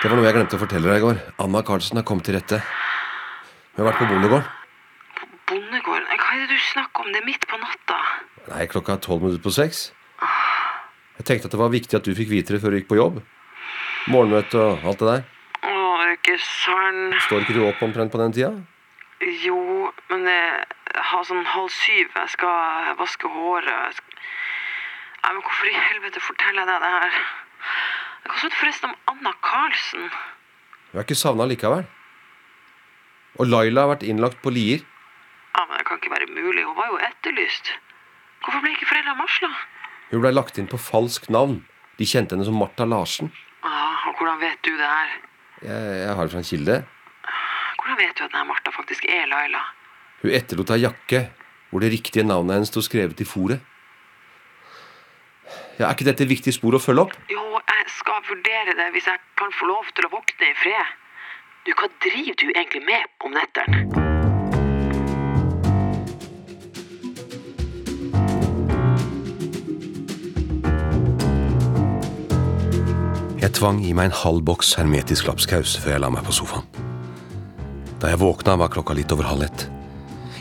Det 0.00 0.08
var 0.08 0.16
noe 0.16 0.24
jeg 0.26 0.34
glemte 0.36 0.56
å 0.56 0.60
fortelle 0.60 0.88
deg 0.88 0.98
i 1.00 1.04
går. 1.04 1.18
Anna 1.44 1.60
Karlsen 1.66 2.00
har 2.00 2.04
kommet 2.08 2.24
til 2.26 2.36
rette. 2.38 2.60
Hun 3.76 3.82
har 3.82 3.90
vært 3.90 4.00
på 4.00 4.06
bondegården. 4.08 4.46
Bondegården. 5.50 6.06
Hva 6.22 6.30
er 6.34 6.40
det 6.42 6.48
du 6.56 6.62
snakker 6.70 7.04
om? 7.04 7.10
Det 7.12 7.20
er 7.20 7.26
midt 7.26 7.44
på 7.50 7.58
natta. 7.60 7.98
Nei, 8.48 8.64
klokka 8.72 8.96
er 8.96 9.02
tolv 9.04 9.26
minutter 9.26 9.44
på 9.44 9.52
seks. 9.54 9.82
Jeg 11.20 11.28
tenkte 11.28 11.50
at 11.50 11.54
det 11.54 11.60
var 11.60 11.72
viktig 11.74 11.98
at 11.98 12.08
du 12.08 12.16
fikk 12.16 12.30
vite 12.32 12.56
det 12.56 12.62
før 12.62 12.72
du 12.72 12.80
gikk 12.80 12.88
på 12.90 12.98
jobb. 12.98 13.20
Morgenmøte 14.10 14.56
og 14.56 14.88
alt 14.88 15.04
det 15.04 15.10
der. 15.10 15.26
Å, 15.68 15.76
ikke 16.16 16.38
sant. 16.40 17.18
Står 17.26 17.44
ikke 17.44 17.58
du 17.58 17.66
opp 17.68 17.84
omtrent 17.84 18.12
på 18.14 18.22
den 18.22 18.34
tida? 18.36 18.54
Jo, 19.44 19.60
Men 20.08 20.24
jeg 20.26 21.04
har 21.12 21.28
sånn 21.28 21.44
halv 21.46 21.68
syv. 21.76 22.08
Jeg 22.16 22.32
skal 22.32 22.96
vaske 22.98 23.28
håret. 23.30 24.00
Nei, 25.20 25.30
men 25.36 25.44
hvorfor 25.44 25.68
i 25.68 25.76
helvete 25.76 26.24
forteller 26.24 26.64
jeg 26.64 26.72
deg 26.72 26.82
det 26.86 26.92
her? 26.96 27.22
Hva 28.26 28.36
sa 28.40 28.48
du 28.50 28.56
forresten 28.58 28.90
om 28.90 28.96
Anna 29.14 29.32
Karlsen? 29.44 30.06
Hun 30.90 31.00
er 31.00 31.06
ikke 31.06 31.18
savna 31.18 31.46
likevel. 31.48 31.86
Og 33.38 33.46
Laila 33.48 33.84
har 33.86 33.92
vært 33.94 34.06
innlagt 34.10 34.40
på 34.42 34.52
Lier. 34.52 34.82
Ja, 35.54 35.64
men 35.66 35.78
Det 35.78 35.86
kan 35.88 36.00
ikke 36.00 36.12
være 36.12 36.28
mulig. 36.34 36.64
Hun 36.66 36.76
var 36.76 36.90
jo 36.92 36.98
etterlyst. 37.06 37.72
Hvorfor 38.44 38.62
ble 38.64 38.72
ikke 38.74 38.88
foreldra 38.90 39.16
varsla? 39.18 39.50
Hun 40.10 40.22
blei 40.24 40.32
lagt 40.34 40.58
inn 40.58 40.68
på 40.70 40.78
falskt 40.80 41.30
navn. 41.30 41.60
De 42.00 42.06
kjente 42.08 42.34
henne 42.34 42.46
som 42.48 42.56
Martha 42.58 42.86
Larsen. 42.88 43.30
Ja, 43.64 43.82
og 44.08 44.16
hvordan 44.18 44.40
vet 44.40 44.60
du 44.64 44.72
det 44.76 44.88
her? 44.88 45.10
Jeg, 45.60 45.98
jeg 46.04 46.14
har 46.16 46.24
det 46.26 46.32
fra 46.32 46.40
en 46.42 46.48
kilde. 46.50 46.78
Hvordan 47.80 47.98
vet 48.00 48.14
du 48.16 48.24
at 48.24 48.32
denne 48.32 48.48
Martha 48.48 48.72
faktisk 48.74 49.04
er 49.08 49.28
Laila? 49.30 49.60
Hun 50.22 50.34
etterlot 50.36 50.72
ei 50.74 50.82
jakke 50.84 51.20
hvor 51.70 51.84
det 51.84 51.92
riktige 51.92 52.24
navnet 52.26 52.56
hennes 52.58 52.72
sto 52.72 52.82
skrevet 52.82 53.20
i 53.22 53.26
fòret. 53.28 53.60
Ja, 55.78 55.86
er 55.86 55.94
ikke 55.94 56.08
dette 56.08 56.24
et 56.26 56.32
viktig 56.32 56.52
spor 56.56 56.76
å 56.76 56.82
følge 56.82 57.06
opp? 57.06 57.14
Jo, 57.30 57.44
skal 58.00 58.24
vurdere 58.30 58.76
det 58.80 58.88
hvis 58.94 59.08
jeg 59.10 59.18
kan 59.40 59.52
få 59.58 59.68
lov 59.72 59.88
til 59.94 60.06
å 60.08 60.12
våkne 60.16 60.50
i 60.50 60.58
fred. 60.62 60.96
Du, 61.66 61.72
hva 61.76 61.88
driver 62.04 62.36
du 62.40 62.46
egentlig 62.54 62.84
med 62.88 63.02
om 63.26 63.36
netteren? 63.36 63.90
Jeg 73.40 73.56
tvang 73.56 73.80
i 73.84 73.92
meg 73.96 74.10
en 74.10 74.18
halv 74.22 74.44
boks 74.48 74.74
hermetisk 74.78 75.28
lapskaus 75.28 75.76
før 75.80 75.96
jeg 75.96 76.04
la 76.04 76.12
meg 76.12 76.24
på 76.24 76.36
sofaen. 76.36 76.66
Da 78.00 78.08
jeg 78.08 78.20
våkna, 78.20 78.56
var 78.56 78.72
klokka 78.72 78.96
litt 78.96 79.12
over 79.12 79.28
halv 79.28 79.44
ett. 79.44 79.66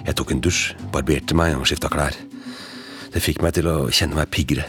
Jeg 0.06 0.16
tok 0.16 0.32
en 0.32 0.44
dusj, 0.44 0.76
barberte 0.94 1.36
meg 1.36 1.58
og 1.60 1.68
skifta 1.68 1.92
klær. 1.92 2.16
Det 3.12 3.24
fikk 3.24 3.42
meg 3.44 3.58
til 3.58 3.68
å 3.68 3.78
kjenne 3.92 4.16
meg 4.16 4.32
piggere. 4.32 4.68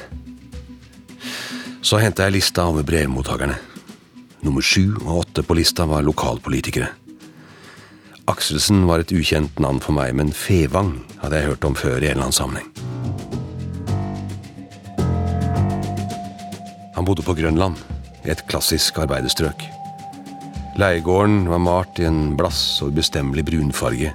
Så 1.80 1.96
henta 1.96 2.26
jeg 2.26 2.36
lista 2.36 2.66
over 2.68 2.84
brevmottakerne. 2.84 3.56
Nummer 4.44 4.64
sju 4.64 4.98
og 5.00 5.24
åtte 5.24 5.44
på 5.44 5.56
lista 5.56 5.86
var 5.88 6.04
lokalpolitikere. 6.04 6.90
Akselsen 8.30 8.84
var 8.86 9.02
et 9.02 9.12
ukjent 9.16 9.58
navn 9.58 9.80
for 9.82 9.96
meg, 9.96 10.12
men 10.14 10.30
Fevang 10.36 10.92
hadde 11.22 11.40
jeg 11.40 11.48
hørt 11.50 11.66
om 11.66 11.74
før 11.74 11.98
i 11.98 12.10
en 12.10 12.20
eller 12.20 12.28
annen 12.28 12.36
sammenheng. 12.36 12.68
Han 16.94 17.08
bodde 17.08 17.24
på 17.24 17.34
Grønland, 17.38 17.80
i 18.28 18.30
et 18.34 18.44
klassisk 18.50 19.00
arbeiderstrøk. 19.00 19.64
Leiegården 20.78 21.46
var 21.48 21.64
malt 21.64 21.98
i 21.98 22.04
en 22.06 22.36
blass 22.36 22.60
og 22.84 22.92
ubestemmelig 22.92 23.46
brunfarge, 23.48 24.12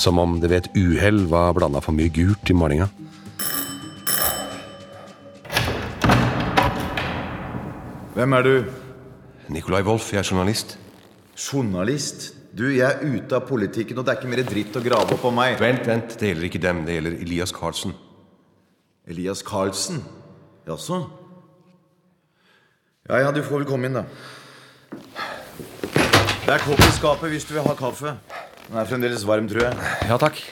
som 0.00 0.18
om 0.18 0.38
det 0.40 0.50
ved 0.50 0.64
et 0.64 0.72
uhell 0.80 1.26
var 1.28 1.52
blanda 1.56 1.84
for 1.84 1.92
mye 1.92 2.10
gult 2.12 2.48
i 2.48 2.56
malinga. 2.56 2.88
Hvem 8.18 8.32
er 8.34 8.42
du? 8.42 8.64
Nikolai 9.54 9.84
Wolff, 9.86 10.08
jeg 10.10 10.18
er 10.18 10.26
journalist. 10.26 10.72
Journalist? 11.38 12.24
Du, 12.58 12.64
jeg 12.66 12.82
er 12.82 13.04
ute 13.06 13.36
av 13.36 13.44
politikken, 13.46 13.94
og 14.00 14.02
det 14.02 14.10
er 14.10 14.18
ikke 14.18 14.30
mer 14.32 14.40
dritt 14.42 14.74
å 14.74 14.80
grave 14.82 15.14
opp 15.14 15.26
om 15.28 15.36
meg. 15.38 15.54
Vent, 15.62 15.84
vent, 15.86 16.16
det 16.18 16.32
gjelder 16.32 16.46
ikke 16.48 16.60
dem, 16.64 16.80
det 16.88 16.96
gjelder 16.96 17.14
Elias 17.22 17.52
Carlsen. 17.54 17.94
Elias 19.06 19.44
Carlsen? 19.46 20.00
Jaså? 20.66 20.98
Ja 23.06 23.20
ja, 23.22 23.30
du 23.30 23.38
får 23.46 23.62
vel 23.62 23.68
komme 23.70 23.86
inn, 23.86 24.00
da. 24.00 24.02
Det 26.42 26.56
er 26.56 26.66
kopp 26.66 26.82
i 26.82 26.90
skapet 26.98 27.30
hvis 27.36 27.46
du 27.46 27.54
vil 27.54 27.70
ha 27.70 27.76
kaffe. 27.78 28.16
Den 28.64 28.82
er 28.82 28.90
fremdeles 28.90 29.28
varm, 29.30 29.46
tror 29.46 29.68
jeg. 29.68 29.94
Ja 30.10 30.18
takk. 30.18 30.42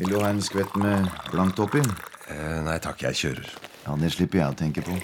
Vil 0.00 0.16
du 0.16 0.16
ha 0.16 0.32
en 0.32 0.40
skvett 0.40 0.80
med 0.80 1.12
blankt 1.28 1.60
oppi? 1.60 1.84
Eh, 2.32 2.58
nei 2.64 2.80
takk, 2.80 3.04
jeg 3.04 3.20
kjører. 3.20 3.54
Ja, 3.84 4.00
det 4.00 4.14
slipper 4.16 4.46
jeg 4.46 4.56
å 4.56 4.60
tenke 4.64 4.88
på. 4.88 4.96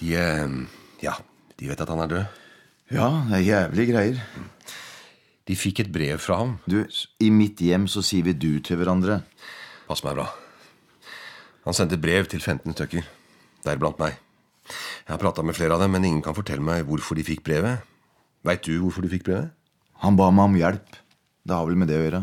De 0.00 0.14
eh, 0.16 0.54
Ja, 1.04 1.16
de 1.56 1.68
vet 1.70 1.80
at 1.80 1.90
han 1.92 2.04
er 2.04 2.12
død. 2.14 2.40
Ja, 2.90 3.08
det 3.28 3.38
er 3.38 3.46
jævlig 3.46 3.86
greier. 3.92 4.22
De 5.46 5.56
fikk 5.58 5.84
et 5.84 5.92
brev 5.92 6.18
fra 6.22 6.40
ham. 6.42 6.56
Du, 6.66 6.82
i 7.22 7.30
mitt 7.34 7.60
hjem 7.62 7.88
så 7.90 8.02
sier 8.06 8.26
vi 8.26 8.34
du 8.34 8.60
til 8.64 8.80
hverandre. 8.80 9.20
Pass 9.86 10.02
meg 10.06 10.18
bra. 10.18 10.26
Han 11.66 11.76
sendte 11.76 12.00
brev 12.00 12.28
til 12.30 12.42
15 12.42 12.74
stykker, 12.74 13.06
deriblant 13.66 13.98
meg. 14.00 14.18
Jeg 14.70 15.12
har 15.12 15.20
prata 15.22 15.42
med 15.42 15.56
flere 15.58 15.76
av 15.76 15.82
dem, 15.82 15.94
men 15.94 16.06
ingen 16.06 16.22
kan 16.24 16.36
fortelle 16.36 16.64
meg 16.64 16.86
hvorfor 16.88 17.18
de 17.18 17.26
fikk 17.26 17.42
brevet. 17.46 17.82
Veit 18.46 18.62
du 18.64 18.76
hvorfor 18.78 19.04
du 19.04 19.10
fikk 19.12 19.26
brevet? 19.26 19.50
Han 20.04 20.16
ba 20.16 20.30
meg 20.32 20.48
om 20.48 20.58
hjelp. 20.58 21.00
Det 21.44 21.56
har 21.56 21.66
vel 21.68 21.78
med 21.80 21.90
det 21.90 21.98
å 21.98 22.04
gjøre. 22.04 22.22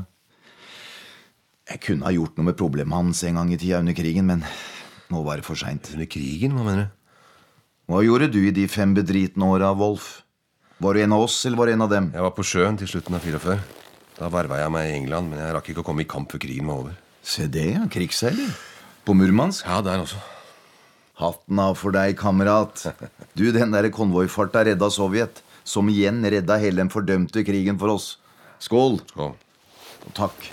Jeg 1.68 1.84
kunne 1.84 2.08
ha 2.08 2.14
gjort 2.16 2.38
noe 2.40 2.48
med 2.48 2.58
problemet 2.58 2.96
hans 2.96 3.24
en 3.28 3.38
gang 3.38 3.52
i 3.52 3.60
tida 3.60 3.82
under 3.84 3.96
krigen, 3.98 4.30
men 4.30 4.46
nå 5.14 5.24
var 5.24 5.40
det 5.40 5.48
for 5.48 5.60
seint. 5.60 5.92
Under 5.96 6.10
krigen, 6.10 6.56
hva 6.58 6.66
mener 6.68 6.88
du? 6.88 6.94
Hva 7.88 8.04
gjorde 8.04 8.28
du 8.34 8.42
i 8.44 8.54
de 8.56 8.66
fem 8.68 8.92
bedritne 8.96 9.48
åra, 9.48 9.72
Wolf? 9.78 10.22
Var 10.84 10.94
du 10.94 11.02
en 11.02 11.14
av 11.16 11.24
oss, 11.24 11.40
eller 11.48 11.58
var 11.58 11.70
du 11.70 11.74
en 11.74 11.86
av 11.86 11.92
dem? 11.94 12.10
Jeg 12.14 12.26
var 12.26 12.34
på 12.36 12.46
sjøen 12.46 12.78
til 12.78 12.90
slutten 12.92 13.16
av 13.16 13.24
44. 13.24 13.58
Da 14.18 14.28
verva 14.34 14.60
jeg 14.60 14.74
meg 14.74 14.90
i 14.90 14.96
England, 14.98 15.32
men 15.32 15.40
jeg 15.40 15.54
rakk 15.56 15.70
ikke 15.72 15.86
å 15.86 15.88
komme 15.88 16.04
i 16.04 16.10
kamp 16.10 16.34
før 16.34 16.42
krigen 16.44 16.68
var 16.70 16.84
over. 16.84 16.98
Se 17.26 17.48
det, 17.52 17.66
ja. 17.78 17.86
Krigsseiler. 17.92 18.52
På 19.08 19.16
Murmansk. 19.16 19.66
Ja, 19.66 19.80
der 19.86 20.04
også. 20.04 20.20
Hatten 21.18 21.60
av 21.64 21.80
for 21.80 21.96
deg, 21.96 22.14
kamerat. 22.20 22.84
Du, 23.34 23.48
den 23.56 23.74
derre 23.74 23.90
konvoifarta 23.94 24.66
redda 24.68 24.92
Sovjet. 24.94 25.42
Som 25.68 25.90
igjen 25.92 26.22
redda 26.24 26.60
hele 26.62 26.84
den 26.84 26.92
fordømte 26.94 27.44
krigen 27.48 27.80
for 27.80 27.96
oss. 27.96 28.14
Skål. 28.64 29.02
Skål. 29.10 29.34
Og 30.08 30.14
takk. 30.16 30.52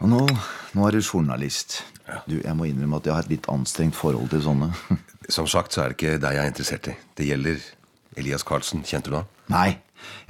Og 0.00 0.08
nå, 0.10 0.24
nå 0.74 0.88
er 0.88 0.96
du 0.96 1.02
journalist. 1.04 1.82
Du, 2.26 2.38
Jeg 2.40 2.56
må 2.56 2.66
innrømme 2.68 3.00
at 3.00 3.06
jeg 3.06 3.14
har 3.16 3.26
et 3.26 3.34
litt 3.34 3.48
anstrengt 3.52 3.96
forhold 3.98 4.30
til 4.32 4.42
sånne. 4.44 4.70
Som 5.36 5.48
sagt 5.50 5.74
så 5.74 5.84
er 5.84 5.92
det 5.92 5.98
ikke 5.98 6.18
deg 6.22 6.36
jeg 6.36 6.44
er 6.44 6.52
interessert 6.52 6.90
i. 6.90 6.96
Det 7.18 7.28
gjelder 7.28 7.64
Elias 8.20 8.44
Carlsen. 8.46 8.82
Kjente 8.86 9.12
du 9.12 9.18
ham? 9.20 9.28
Nei, 9.52 9.78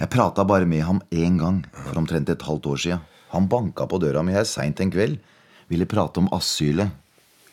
jeg 0.00 0.10
prata 0.12 0.44
bare 0.48 0.68
med 0.68 0.84
ham 0.86 1.00
én 1.10 1.38
gang 1.40 1.62
for 1.84 2.00
omtrent 2.00 2.30
et 2.32 2.46
halvt 2.46 2.68
år 2.72 2.82
sia. 2.84 2.98
Han 3.34 3.46
banka 3.50 3.86
på 3.86 4.00
døra 4.02 4.24
mi 4.26 4.34
her 4.34 4.48
seint 4.48 4.80
en 4.82 4.92
kveld. 4.92 5.20
Ville 5.70 5.86
prate 5.88 6.20
om 6.22 6.28
asylet. 6.34 6.90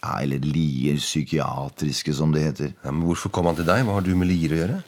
Ja, 0.02 0.20
eller 0.22 0.42
Lier 0.44 0.98
psykiatriske, 1.02 2.14
som 2.14 2.34
det 2.34 2.44
heter. 2.46 2.74
Ja, 2.84 2.92
men 2.92 3.06
Hvorfor 3.08 3.34
kom 3.34 3.50
han 3.50 3.58
til 3.58 3.68
deg? 3.68 3.84
Hva 3.86 3.98
har 3.98 4.06
du 4.06 4.14
med 4.18 4.30
Lier 4.30 4.54
å 4.54 4.60
gjøre? 4.62 4.82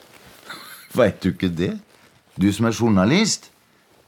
Veit 0.99 1.21
du 1.23 1.31
ikke 1.31 1.49
det? 1.53 1.73
Du 2.39 2.47
som 2.55 2.69
er 2.69 2.75
journalist? 2.77 3.49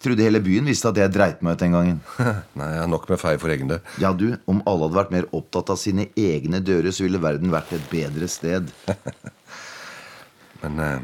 Trodde 0.02 0.26
hele 0.26 0.42
byen 0.42 0.66
visste 0.66 0.90
at 0.90 0.98
jeg 0.98 1.14
dreit 1.14 1.42
meg 1.46 1.56
ut 1.56 1.62
den 1.62 1.76
gangen. 1.76 1.98
Nei, 2.58 2.70
jeg 2.74 2.82
har 2.82 2.90
nok 2.90 3.04
med 3.12 3.20
feil 3.22 3.38
for 3.42 3.54
egen 3.54 3.70
dør. 3.70 3.82
Ja, 4.02 4.10
du, 4.18 4.32
Om 4.50 4.64
alle 4.66 4.88
hadde 4.88 4.98
vært 4.98 5.12
mer 5.14 5.28
opptatt 5.38 5.70
av 5.70 5.78
sine 5.78 6.08
egne 6.18 6.62
dører, 6.66 6.90
så 6.90 7.06
ville 7.06 7.22
verden 7.22 7.54
vært 7.54 7.74
et 7.78 7.84
bedre 7.92 8.30
sted. 8.32 8.72
Men 10.64 10.82
eh, 10.82 11.04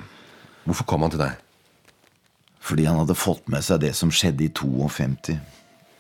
hvorfor 0.66 0.88
kom 0.90 1.06
han 1.06 1.14
til 1.14 1.22
deg? 1.22 1.44
Fordi 2.68 2.88
han 2.90 2.98
hadde 3.00 3.16
fått 3.16 3.46
med 3.54 3.64
seg 3.64 3.84
det 3.86 3.94
som 3.96 4.10
skjedde 4.12 4.48
i 4.48 4.50
52. 4.52 5.38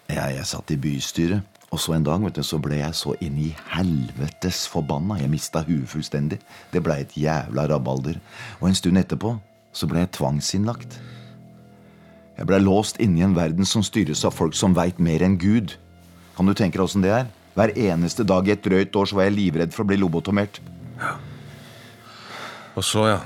Jeg, 0.07 0.33
jeg 0.33 0.47
satt 0.49 0.73
i 0.73 0.79
bystyret, 0.81 1.61
og 1.69 1.81
så 1.83 1.93
en 1.93 2.07
dag 2.07 2.23
vet 2.23 2.39
du, 2.39 2.43
så 2.47 2.57
ble 2.63 2.79
jeg 2.79 2.95
så 2.95 3.13
inn 3.23 3.37
i 3.43 3.51
helvetes 3.73 4.63
forbanna. 4.71 5.19
Jeg 5.19 5.31
mista 5.31 5.61
huet 5.67 5.89
fullstendig. 5.91 6.39
Det 6.71 6.81
blei 6.83 7.01
et 7.03 7.15
jævla 7.19 7.67
rabalder. 7.69 8.17
Og 8.61 8.69
en 8.69 8.77
stund 8.79 8.99
etterpå 8.99 9.35
så 9.75 9.89
ble 9.89 10.01
jeg 10.01 10.13
tvangsinnlagt. 10.17 10.97
Jeg 12.37 12.45
blei 12.45 12.59
låst 12.61 12.99
inne 13.01 13.21
i 13.21 13.25
en 13.25 13.33
verden 13.33 13.65
som 13.65 13.81
styres 13.85 14.21
av 14.27 14.35
folk 14.37 14.53
som 14.57 14.75
veit 14.77 14.99
mer 15.01 15.23
enn 15.25 15.39
Gud. 15.41 15.73
Kan 16.37 16.45
du 16.45 16.53
tenke 16.53 16.77
deg 16.77 16.85
åssen 16.85 17.05
det 17.05 17.13
er? 17.15 17.31
Hver 17.57 17.73
eneste 17.73 18.21
dag 18.27 18.45
i 18.45 18.53
et 18.53 18.61
drøyt 18.61 18.93
år 18.93 19.09
så 19.09 19.17
var 19.17 19.25
jeg 19.25 19.37
livredd 19.39 19.73
for 19.73 19.81
å 19.81 19.89
bli 19.89 19.97
lobotomert. 19.97 20.59
Ja. 21.01 21.15
Og 22.77 22.85
så, 22.85 23.07
ja. 23.09 23.17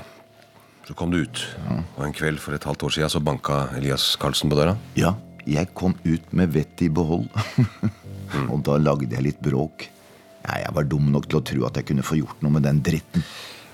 Så 0.88 0.96
kom 0.96 1.12
du 1.12 1.20
ut. 1.20 1.42
Og 1.98 2.06
en 2.06 2.16
kveld 2.16 2.40
for 2.40 2.56
et 2.56 2.64
halvt 2.64 2.86
år 2.88 2.94
siden 2.96 3.12
så 3.12 3.20
banka 3.20 3.66
Elias 3.76 4.14
Carlsen 4.20 4.48
på 4.48 4.56
døra. 4.56 4.78
Ja, 4.96 5.12
jeg 5.44 5.74
kom 5.76 5.92
ut 6.06 6.32
med 6.32 6.56
vettet 6.56 6.86
i 6.88 6.90
behold. 6.92 7.28
og 8.52 8.64
da 8.64 8.80
lagde 8.80 9.12
jeg 9.12 9.28
litt 9.28 9.44
bråk. 9.44 9.90
Ja, 10.42 10.56
jeg 10.64 10.72
var 10.74 10.88
dum 10.88 11.12
nok 11.12 11.28
til 11.28 11.42
å 11.42 11.44
tro 11.52 11.68
at 11.68 11.76
jeg 11.78 11.92
kunne 11.92 12.06
få 12.06 12.16
gjort 12.22 12.40
noe 12.40 12.56
med 12.56 12.64
den 12.64 12.80
dritten. 12.80 13.28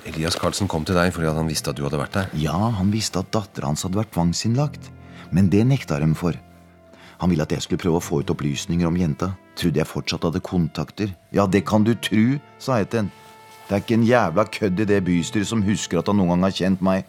Elias 0.08 0.36
Carlsen 0.40 0.68
kom 0.70 0.84
til 0.88 0.98
deg 0.98 1.14
fordi 1.14 1.30
han 1.30 1.48
visste 1.48 1.70
at 1.70 1.78
du 1.78 1.86
hadde 1.86 2.00
vært 2.00 2.18
der. 2.18 2.30
Ja, 2.42 2.58
han 2.74 2.90
visste 2.90 3.22
at 3.22 3.30
dattera 3.34 3.70
hans 3.70 3.86
hadde 3.86 4.02
vært 4.02 4.16
tvangsinnlagt. 4.18 4.90
Men 5.34 5.50
det 5.52 5.64
nekta 5.68 5.98
dem 6.00 6.14
for. 6.16 6.36
Han 7.18 7.32
ville 7.32 7.42
at 7.42 7.52
jeg 7.52 7.64
skulle 7.64 7.82
prøve 7.82 7.98
å 7.98 8.04
få 8.04 8.20
ut 8.22 8.30
opplysninger 8.30 8.86
om 8.86 8.96
jenta. 8.96 9.32
Trodde 9.58 9.80
jeg 9.80 9.90
fortsatt 9.90 10.26
hadde 10.28 10.42
kontakter. 10.44 11.14
Ja, 11.34 11.48
det 11.50 11.64
kan 11.66 11.84
du 11.84 11.94
tru, 11.94 12.38
sa 12.62 12.78
jeg 12.78 12.92
til 12.92 13.02
henne. 13.02 13.24
Det 13.68 13.74
er 13.76 13.82
ikke 13.82 13.98
en 13.98 14.06
jævla 14.08 14.44
kødd 14.48 14.78
i 14.80 14.86
det 14.88 15.02
bystyret 15.04 15.48
som 15.50 15.60
husker 15.66 16.00
at 16.00 16.08
han 16.08 16.16
noen 16.16 16.30
gang 16.32 16.46
har 16.46 16.54
kjent 16.56 16.84
meg. 16.84 17.08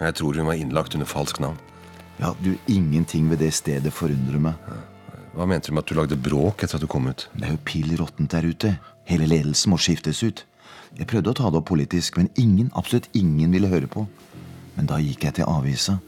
Jeg 0.00 0.16
tror 0.16 0.38
hun 0.38 0.48
var 0.48 0.56
innlagt 0.56 0.94
under 0.96 1.08
falsk 1.08 1.42
navn. 1.44 1.58
Ja, 2.20 2.30
du, 2.40 2.54
ingenting 2.72 3.28
ved 3.28 3.42
det 3.42 3.50
stedet 3.52 3.92
forundrer 3.92 4.40
meg. 4.40 4.70
Hva 5.34 5.46
mente 5.48 5.68
du 5.68 5.76
med 5.76 5.84
at 5.84 5.90
du 5.90 5.98
lagde 5.98 6.16
bråk 6.16 6.64
etter 6.64 6.78
at 6.78 6.84
du 6.84 6.88
kom 6.90 7.10
ut? 7.10 7.26
Det 7.34 7.46
er 7.46 7.52
jo 7.52 7.60
pill 7.68 7.92
råttent 8.00 8.32
der 8.32 8.48
ute. 8.48 8.72
Hele 9.10 9.28
ledelsen 9.28 9.74
må 9.74 9.78
skiftes 9.80 10.22
ut. 10.24 10.44
Jeg 10.96 11.06
prøvde 11.10 11.34
å 11.34 11.36
ta 11.36 11.50
det 11.50 11.60
opp 11.60 11.68
politisk, 11.68 12.16
men 12.16 12.32
ingen, 12.40 12.72
absolutt 12.74 13.10
ingen 13.16 13.52
ville 13.52 13.68
høre 13.70 13.90
på. 13.90 14.06
Men 14.78 14.88
da 14.88 14.98
gikk 15.02 15.28
jeg 15.28 15.36
til 15.38 15.52
avisa, 15.52 15.98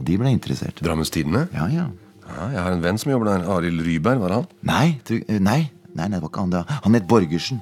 Og 0.00 0.06
de 0.08 0.16
ble 0.20 0.30
interessert. 0.32 0.80
Drammens 0.84 1.12
Tidende? 1.12 1.44
Ja, 1.52 1.66
ja. 1.68 1.90
Ja, 2.30 2.46
jeg 2.54 2.62
har 2.62 2.72
en 2.76 2.82
venn 2.84 2.98
som 3.00 3.10
jobber 3.12 3.28
der. 3.28 3.44
Arild 3.52 3.82
Ryberg, 3.84 4.20
var 4.22 4.32
det 4.32 4.38
han? 4.38 4.46
Nei, 4.70 4.86
du, 5.04 5.16
eh, 5.20 5.40
nei, 5.42 5.60
nei, 5.98 6.06
det 6.08 6.20
var 6.22 6.30
ikke 6.30 6.44
han. 6.46 6.54
det. 6.54 6.62
Han 6.86 6.96
het 6.96 7.08
Borgersen. 7.10 7.60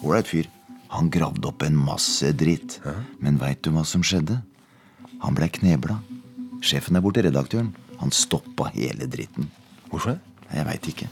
Ålreit 0.00 0.30
fyr. 0.30 0.48
Han 0.94 1.10
gravde 1.12 1.46
opp 1.50 1.62
en 1.66 1.76
masse 1.76 2.30
dritt. 2.38 2.78
Men 3.20 3.36
veit 3.38 3.60
du 3.62 3.70
hva 3.74 3.84
som 3.86 4.02
skjedde? 4.06 4.40
Han 5.20 5.36
blei 5.36 5.50
knebla. 5.52 5.98
Sjefen 6.64 6.96
der 6.96 7.04
borte, 7.04 7.22
redaktøren, 7.24 7.74
han 8.00 8.10
stoppa 8.14 8.70
hele 8.74 9.06
dritten. 9.10 9.50
Hvorfor? 9.90 10.16
Jeg 10.54 10.66
veit 10.66 10.88
ikke. 10.90 11.08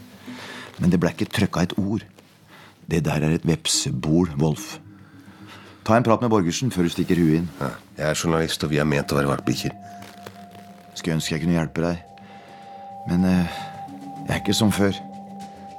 Men 0.79 0.91
det 0.91 0.99
ble 1.01 1.11
ikke 1.13 1.29
trøkka 1.29 1.63
et 1.67 1.77
ord. 1.77 2.03
Det 2.89 3.03
der 3.05 3.21
er 3.27 3.35
et 3.37 3.45
vepsebol, 3.45 4.31
Wolf. 4.41 4.79
Ta 5.85 5.97
en 5.97 6.03
prat 6.05 6.21
med 6.21 6.31
Borgersen 6.33 6.71
før 6.73 6.87
du 6.87 6.93
stikker 6.93 7.17
huet 7.19 7.39
inn. 7.41 7.49
Ja, 7.59 7.69
jeg 7.97 8.09
er 8.09 8.19
journalist, 8.23 8.63
og 8.65 8.71
vi 8.73 8.79
er 8.81 8.87
ment 8.89 9.11
å 9.13 9.17
være 9.19 9.29
valpebikkjer. 9.31 9.73
Skulle 10.99 11.15
ønske 11.15 11.31
jeg 11.31 11.45
kunne 11.45 11.55
hjelpe 11.55 11.79
deg. 11.79 11.99
Men 13.07 13.23
eh, 13.23 13.59
jeg 14.27 14.33
er 14.35 14.41
ikke 14.41 14.53
som 14.57 14.71
før. 14.71 14.97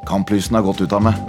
Kamplysten 0.08 0.56
har 0.56 0.64
gått 0.64 0.80
ut 0.80 0.96
av 0.96 1.04
meg. 1.04 1.20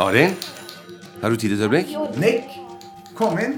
Arild? 0.00 0.55
Har 1.22 1.30
du 1.30 1.36
tid 1.36 1.52
et 1.56 1.62
øyeblikk? 1.64 1.92
Nick, 2.20 2.44
kom 3.16 3.38
inn. 3.40 3.56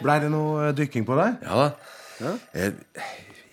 Blei 0.00 0.16
det 0.22 0.30
noe 0.32 0.68
eh, 0.68 0.74
dykking 0.76 1.04
på 1.08 1.16
deg? 1.18 1.38
Ja 1.44 1.66
da. 1.66 2.32
Jeg, 2.56 2.72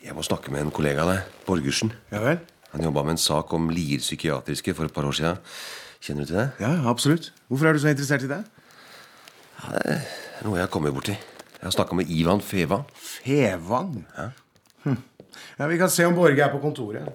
jeg 0.05 0.15
må 0.15 0.23
snakke 0.23 0.51
med 0.53 0.63
en 0.65 0.71
kollega 0.73 1.03
av 1.03 1.11
deg. 1.11 1.29
Borgersen. 1.47 1.91
Ja 2.13 2.21
vel? 2.23 2.39
Han 2.73 2.85
jobba 2.87 3.03
med 3.05 3.15
en 3.17 3.21
sak 3.21 3.51
om 3.53 3.67
Lier 3.73 4.01
psykiatriske 4.01 4.73
for 4.77 4.87
et 4.89 4.95
par 4.95 5.05
år 5.07 5.15
siden. 5.19 5.41
Kjenner 6.03 6.25
du 6.25 6.31
til 6.31 6.39
det? 6.39 6.47
Ja, 6.63 6.71
absolutt. 6.89 7.29
Hvorfor 7.51 7.69
er 7.69 7.77
du 7.77 7.83
så 7.83 7.91
interessert 7.93 8.25
i 8.25 8.31
det? 8.31 8.41
Ja, 9.59 9.73
Det 9.77 9.99
er 10.39 10.47
noe 10.47 10.57
jeg 10.57 10.65
har 10.65 10.71
kommet 10.73 10.95
borti. 10.95 11.13
Jeg 11.13 11.67
har 11.69 11.75
snakka 11.75 11.95
med 11.95 12.09
Ivan 12.11 12.41
Fevang. 12.43 12.87
Fevang? 12.99 13.93
Ja. 14.17 14.29
Hm. 14.83 14.97
ja, 15.59 15.67
Vi 15.67 15.77
kan 15.79 15.89
se 15.89 16.07
om 16.07 16.15
Borge 16.17 16.43
er 16.43 16.51
på 16.51 16.59
kontoret. 16.59 17.07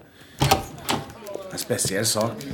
En 1.49 1.61
spesiell 1.61 2.05
sak. 2.05 2.45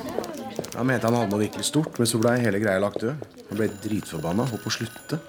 Han 0.75 0.87
mente 0.89 1.07
han 1.07 1.15
hadde 1.15 1.31
noe 1.31 1.39
virkelig 1.39 1.69
stort, 1.69 1.95
men 1.99 2.09
så 2.09 2.19
ble 2.19 2.33
hele 2.43 2.59
greia 2.59 2.81
lagt 2.83 2.99
død. 3.03 3.21
Han 3.49 3.59
ble 3.59 3.69
dritforbanna 3.83 4.43
og 4.43 4.51
holdt 4.55 4.65
på 4.65 4.71
å 4.71 4.75
slutte. 4.75 5.19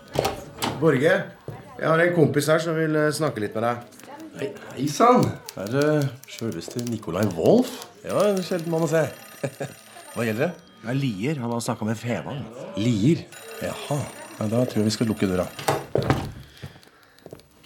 Borge, 0.81 1.13
jeg 1.77 1.87
har 1.87 2.03
en 2.03 2.17
kompis 2.17 2.51
her 2.51 2.63
som 2.63 2.77
vil 2.77 2.99
eh, 2.99 3.13
snakke 3.15 3.45
litt 3.45 3.55
med 3.57 3.67
deg. 3.69 4.03
Hei, 4.41 4.51
hei 4.75 4.89
sann! 4.93 5.23
Er 5.57 5.71
det 5.73 5.87
sjølveste 6.29 6.83
Nicolai 6.91 7.25
Wolff? 7.37 7.87
Ja, 8.03 8.27
en 8.27 8.43
sjelden 8.45 8.75
mann 8.75 8.85
å 8.85 8.91
se. 8.91 9.07
Hva 10.17 10.27
gjelder 10.27 10.49
det? 10.49 10.53
Det 10.83 10.93
er 10.93 10.99
Lier. 10.99 11.41
Han 11.41 11.55
har 11.55 11.63
snakka 11.65 11.89
med 11.89 12.01
Fevang. 12.01 12.43
Lier. 12.81 13.25
Jaha. 13.63 14.03
Ja, 14.37 14.51
da 14.51 14.67
tror 14.67 14.83
jeg 14.83 14.91
vi 14.91 14.97
skal 14.99 15.11
lukke 15.13 15.31
døra. 15.31 15.47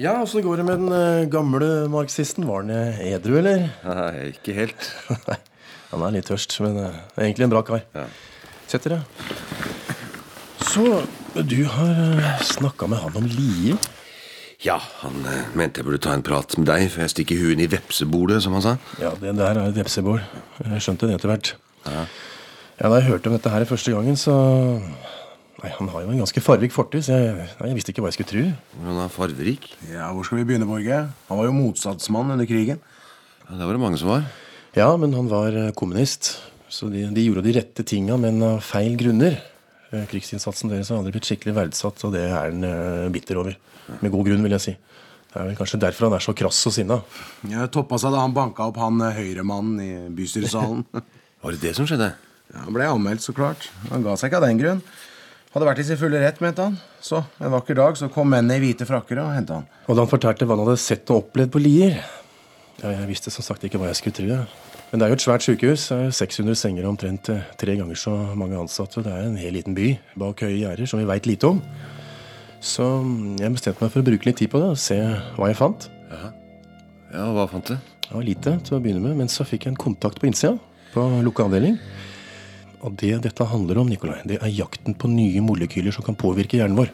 Ja, 0.00 0.14
åssen 0.20 0.44
går 0.44 0.60
det 0.60 0.68
med 0.68 0.84
den 0.84 0.96
eh, 0.96 1.28
gamle 1.32 1.88
marxisten? 1.92 2.46
Var 2.48 2.62
han 2.62 2.74
eh, 2.76 3.06
edru, 3.10 3.40
eller? 3.40 3.70
Nei, 3.88 4.30
ikke 4.36 4.56
helt. 4.56 4.92
Han 5.90 6.04
er 6.06 6.18
litt 6.18 6.28
tørst, 6.30 6.54
men 6.64 6.76
uh, 6.78 6.98
er 7.16 7.26
egentlig 7.26 7.48
en 7.48 7.54
bra 7.54 7.62
kar. 7.66 7.82
Sett 8.70 8.86
dere. 8.86 9.02
Så 10.70 10.84
du 11.34 11.64
har 11.66 11.96
uh, 12.14 12.28
snakka 12.46 12.86
med 12.90 13.02
han 13.02 13.16
om 13.18 13.26
Lie? 13.26 13.74
Ja, 14.62 14.76
han 15.00 15.22
uh, 15.24 15.48
mente 15.58 15.80
jeg 15.80 15.88
burde 15.88 16.02
ta 16.04 16.12
en 16.14 16.26
prat 16.26 16.54
med 16.58 16.68
deg 16.70 16.86
før 16.92 17.06
jeg 17.06 17.14
stikker 17.14 17.40
huet 17.40 17.56
inn 17.56 17.64
i 17.64 17.70
vepsebolet, 17.70 18.42
som 18.44 18.54
han 18.58 18.66
sa. 18.66 18.76
Ja, 19.02 19.14
det 19.18 19.34
der 19.38 19.56
er 19.56 19.70
et 19.70 19.78
vepsebol. 19.80 20.20
Jeg 20.62 20.84
skjønte 20.84 21.08
det 21.08 21.16
etter 21.18 21.32
hvert. 21.32 21.54
Ja. 21.88 22.04
Da 22.80 22.92
jeg 22.96 23.10
hørte 23.10 23.28
om 23.28 23.36
dette 23.36 23.52
her 23.52 23.66
første 23.68 23.92
gangen, 23.92 24.16
så 24.20 24.36
Nei, 25.60 25.70
Han 25.76 25.90
har 25.92 26.04
jo 26.06 26.12
en 26.14 26.22
ganske 26.22 26.40
fargerik 26.40 26.72
fortid, 26.72 27.02
så 27.04 27.18
jeg, 27.18 27.32
nei, 27.60 27.66
jeg 27.68 27.76
visste 27.76 27.92
ikke 27.92 28.00
hva 28.04 28.08
jeg 28.08 28.16
skulle 28.16 28.30
tro. 28.30 28.44
Han 28.86 29.00
er 29.02 29.10
farverik. 29.12 29.66
Ja, 29.90 30.06
Hvor 30.16 30.24
skal 30.24 30.40
vi 30.40 30.46
begynne, 30.48 30.68
Borge? 30.68 31.02
Han 31.28 31.40
var 31.40 31.48
jo 31.48 31.52
motstandsmann 31.52 32.32
under 32.32 32.48
krigen. 32.48 32.80
Ja, 33.44 33.58
det 33.58 33.66
var 33.68 33.76
det 33.76 33.82
mange 33.82 34.00
som 34.00 34.08
var. 34.08 34.24
Ja, 34.78 34.96
men 34.96 35.14
han 35.14 35.28
var 35.30 35.56
eh, 35.56 35.72
kommunist. 35.74 36.36
Så 36.70 36.86
de, 36.92 37.08
de 37.10 37.24
gjorde 37.24 37.42
de 37.42 37.56
rette 37.56 37.82
tinga, 37.86 38.14
men 38.20 38.38
av 38.46 38.60
feil 38.62 38.94
grunner. 38.98 39.40
Eh, 39.90 40.04
Krigsinnsatsen 40.10 40.70
deres 40.70 40.92
har 40.92 41.00
aldri 41.00 41.16
blitt 41.16 41.26
skikkelig 41.26 41.56
verdsatt, 41.56 42.04
og 42.06 42.14
det 42.14 42.22
er 42.28 42.36
han 42.36 42.62
eh, 42.66 43.08
bitter 43.10 43.40
over. 43.42 43.56
Med 43.98 44.12
god 44.14 44.28
grunn, 44.28 44.44
vil 44.46 44.54
jeg 44.54 44.66
si. 44.68 44.76
Det 45.30 45.38
er 45.38 45.48
vel 45.48 45.58
kanskje 45.58 45.80
derfor 45.82 46.06
han 46.06 46.16
er 46.18 46.22
så 46.22 46.34
krass 46.38 46.58
og 46.70 46.74
sinna. 46.74 47.00
Ja, 47.50 47.66
Toppa 47.70 47.98
seg 48.02 48.14
da 48.14 48.22
han 48.22 48.34
banka 48.34 48.68
opp 48.70 48.78
han 48.82 49.02
høyremannen 49.14 49.82
i 49.82 49.90
bystyresalen. 50.14 50.84
Var 51.42 51.56
det 51.56 51.62
det 51.64 51.74
som 51.78 51.86
skjedde? 51.90 52.12
Ja, 52.50 52.64
Han 52.66 52.74
ble 52.74 52.86
anmeldt, 52.90 53.22
så 53.26 53.34
klart. 53.34 53.68
Han 53.90 54.06
ga 54.06 54.14
seg 54.18 54.30
ikke 54.30 54.40
av 54.42 54.46
den 54.46 54.58
grunn. 54.62 54.82
Hadde 55.50 55.66
vært 55.66 55.82
i 55.82 55.86
sin 55.86 55.98
fulle 55.98 56.18
rett, 56.22 56.38
mente 56.42 56.62
han. 56.62 56.78
Så 57.02 57.24
en 57.42 57.50
vakker 57.54 57.78
dag 57.78 57.98
så 57.98 58.06
kom 58.14 58.30
mennene 58.30 58.58
i 58.58 58.62
hvite 58.62 58.86
frakker 58.86 59.18
og 59.22 59.32
henta 59.34 59.58
han. 59.58 59.68
Og 59.88 59.96
da 59.96 60.04
han 60.04 60.10
fortalte 60.10 60.46
hva 60.46 60.54
han 60.54 60.62
hadde 60.68 60.82
sett 60.82 61.10
og 61.10 61.24
opplevd 61.24 61.54
på 61.54 61.62
Lier 61.62 61.96
Ja, 62.80 62.94
jeg 62.96 63.10
visste 63.10 63.32
som 63.32 63.44
sagt 63.44 63.64
ikke 63.66 63.78
hva 63.80 63.90
jeg 63.90 63.98
skulle 63.98 64.16
tro. 64.16 64.40
Men 64.90 65.00
det 65.00 65.06
er 65.06 65.12
jo 65.12 65.18
et 65.18 65.22
svært 65.22 65.44
sykehus. 65.44 65.86
Det 65.90 65.98
er 66.08 66.14
600 66.16 66.58
senger 66.58 66.86
og 66.86 66.94
omtrent 66.94 67.28
eh, 67.30 67.46
tre 67.60 67.76
ganger 67.78 67.98
så 68.00 68.14
mange 68.38 68.58
ansatte. 68.58 69.04
Det 69.04 69.12
er 69.12 69.28
en 69.28 69.38
hel 69.38 69.54
liten 69.58 69.76
by 69.76 69.92
bak 70.18 70.42
høye 70.46 70.56
gjerder 70.62 70.88
som 70.88 71.02
vi 71.02 71.08
veit 71.10 71.28
lite 71.28 71.50
om. 71.50 71.60
Så 72.60 72.86
jeg 73.40 73.52
bestemte 73.54 73.84
meg 73.84 73.92
for 73.92 74.02
å 74.02 74.08
bruke 74.08 74.28
litt 74.28 74.40
tid 74.40 74.50
på 74.52 74.60
det 74.60 74.72
og 74.74 74.80
se 74.80 74.98
hva 75.36 75.48
jeg 75.48 75.60
fant. 75.60 75.86
Ja, 77.10 77.26
hva 77.34 77.46
fant 77.50 77.66
du? 77.66 77.76
Det 77.76 78.12
var 78.14 78.26
lite 78.26 78.56
til 78.66 78.76
å 78.76 78.80
begynne 78.82 79.02
med, 79.04 79.16
men 79.18 79.30
så 79.30 79.46
fikk 79.46 79.66
jeg 79.66 79.74
en 79.74 79.80
kontakt 79.80 80.20
på 80.22 80.28
innsida. 80.28 80.56
På 80.94 81.04
lukka 81.24 81.46
avdeling. 81.46 81.76
Og 82.86 82.96
det 83.00 83.12
dette 83.26 83.46
handler 83.46 83.80
om, 83.82 83.90
Nikolai, 83.90 84.22
det 84.28 84.40
er 84.40 84.52
jakten 84.54 84.96
på 84.98 85.10
nye 85.12 85.42
molekyler 85.44 85.94
som 85.94 86.06
kan 86.06 86.18
påvirke 86.18 86.58
hjernen 86.58 86.78
vår. 86.78 86.92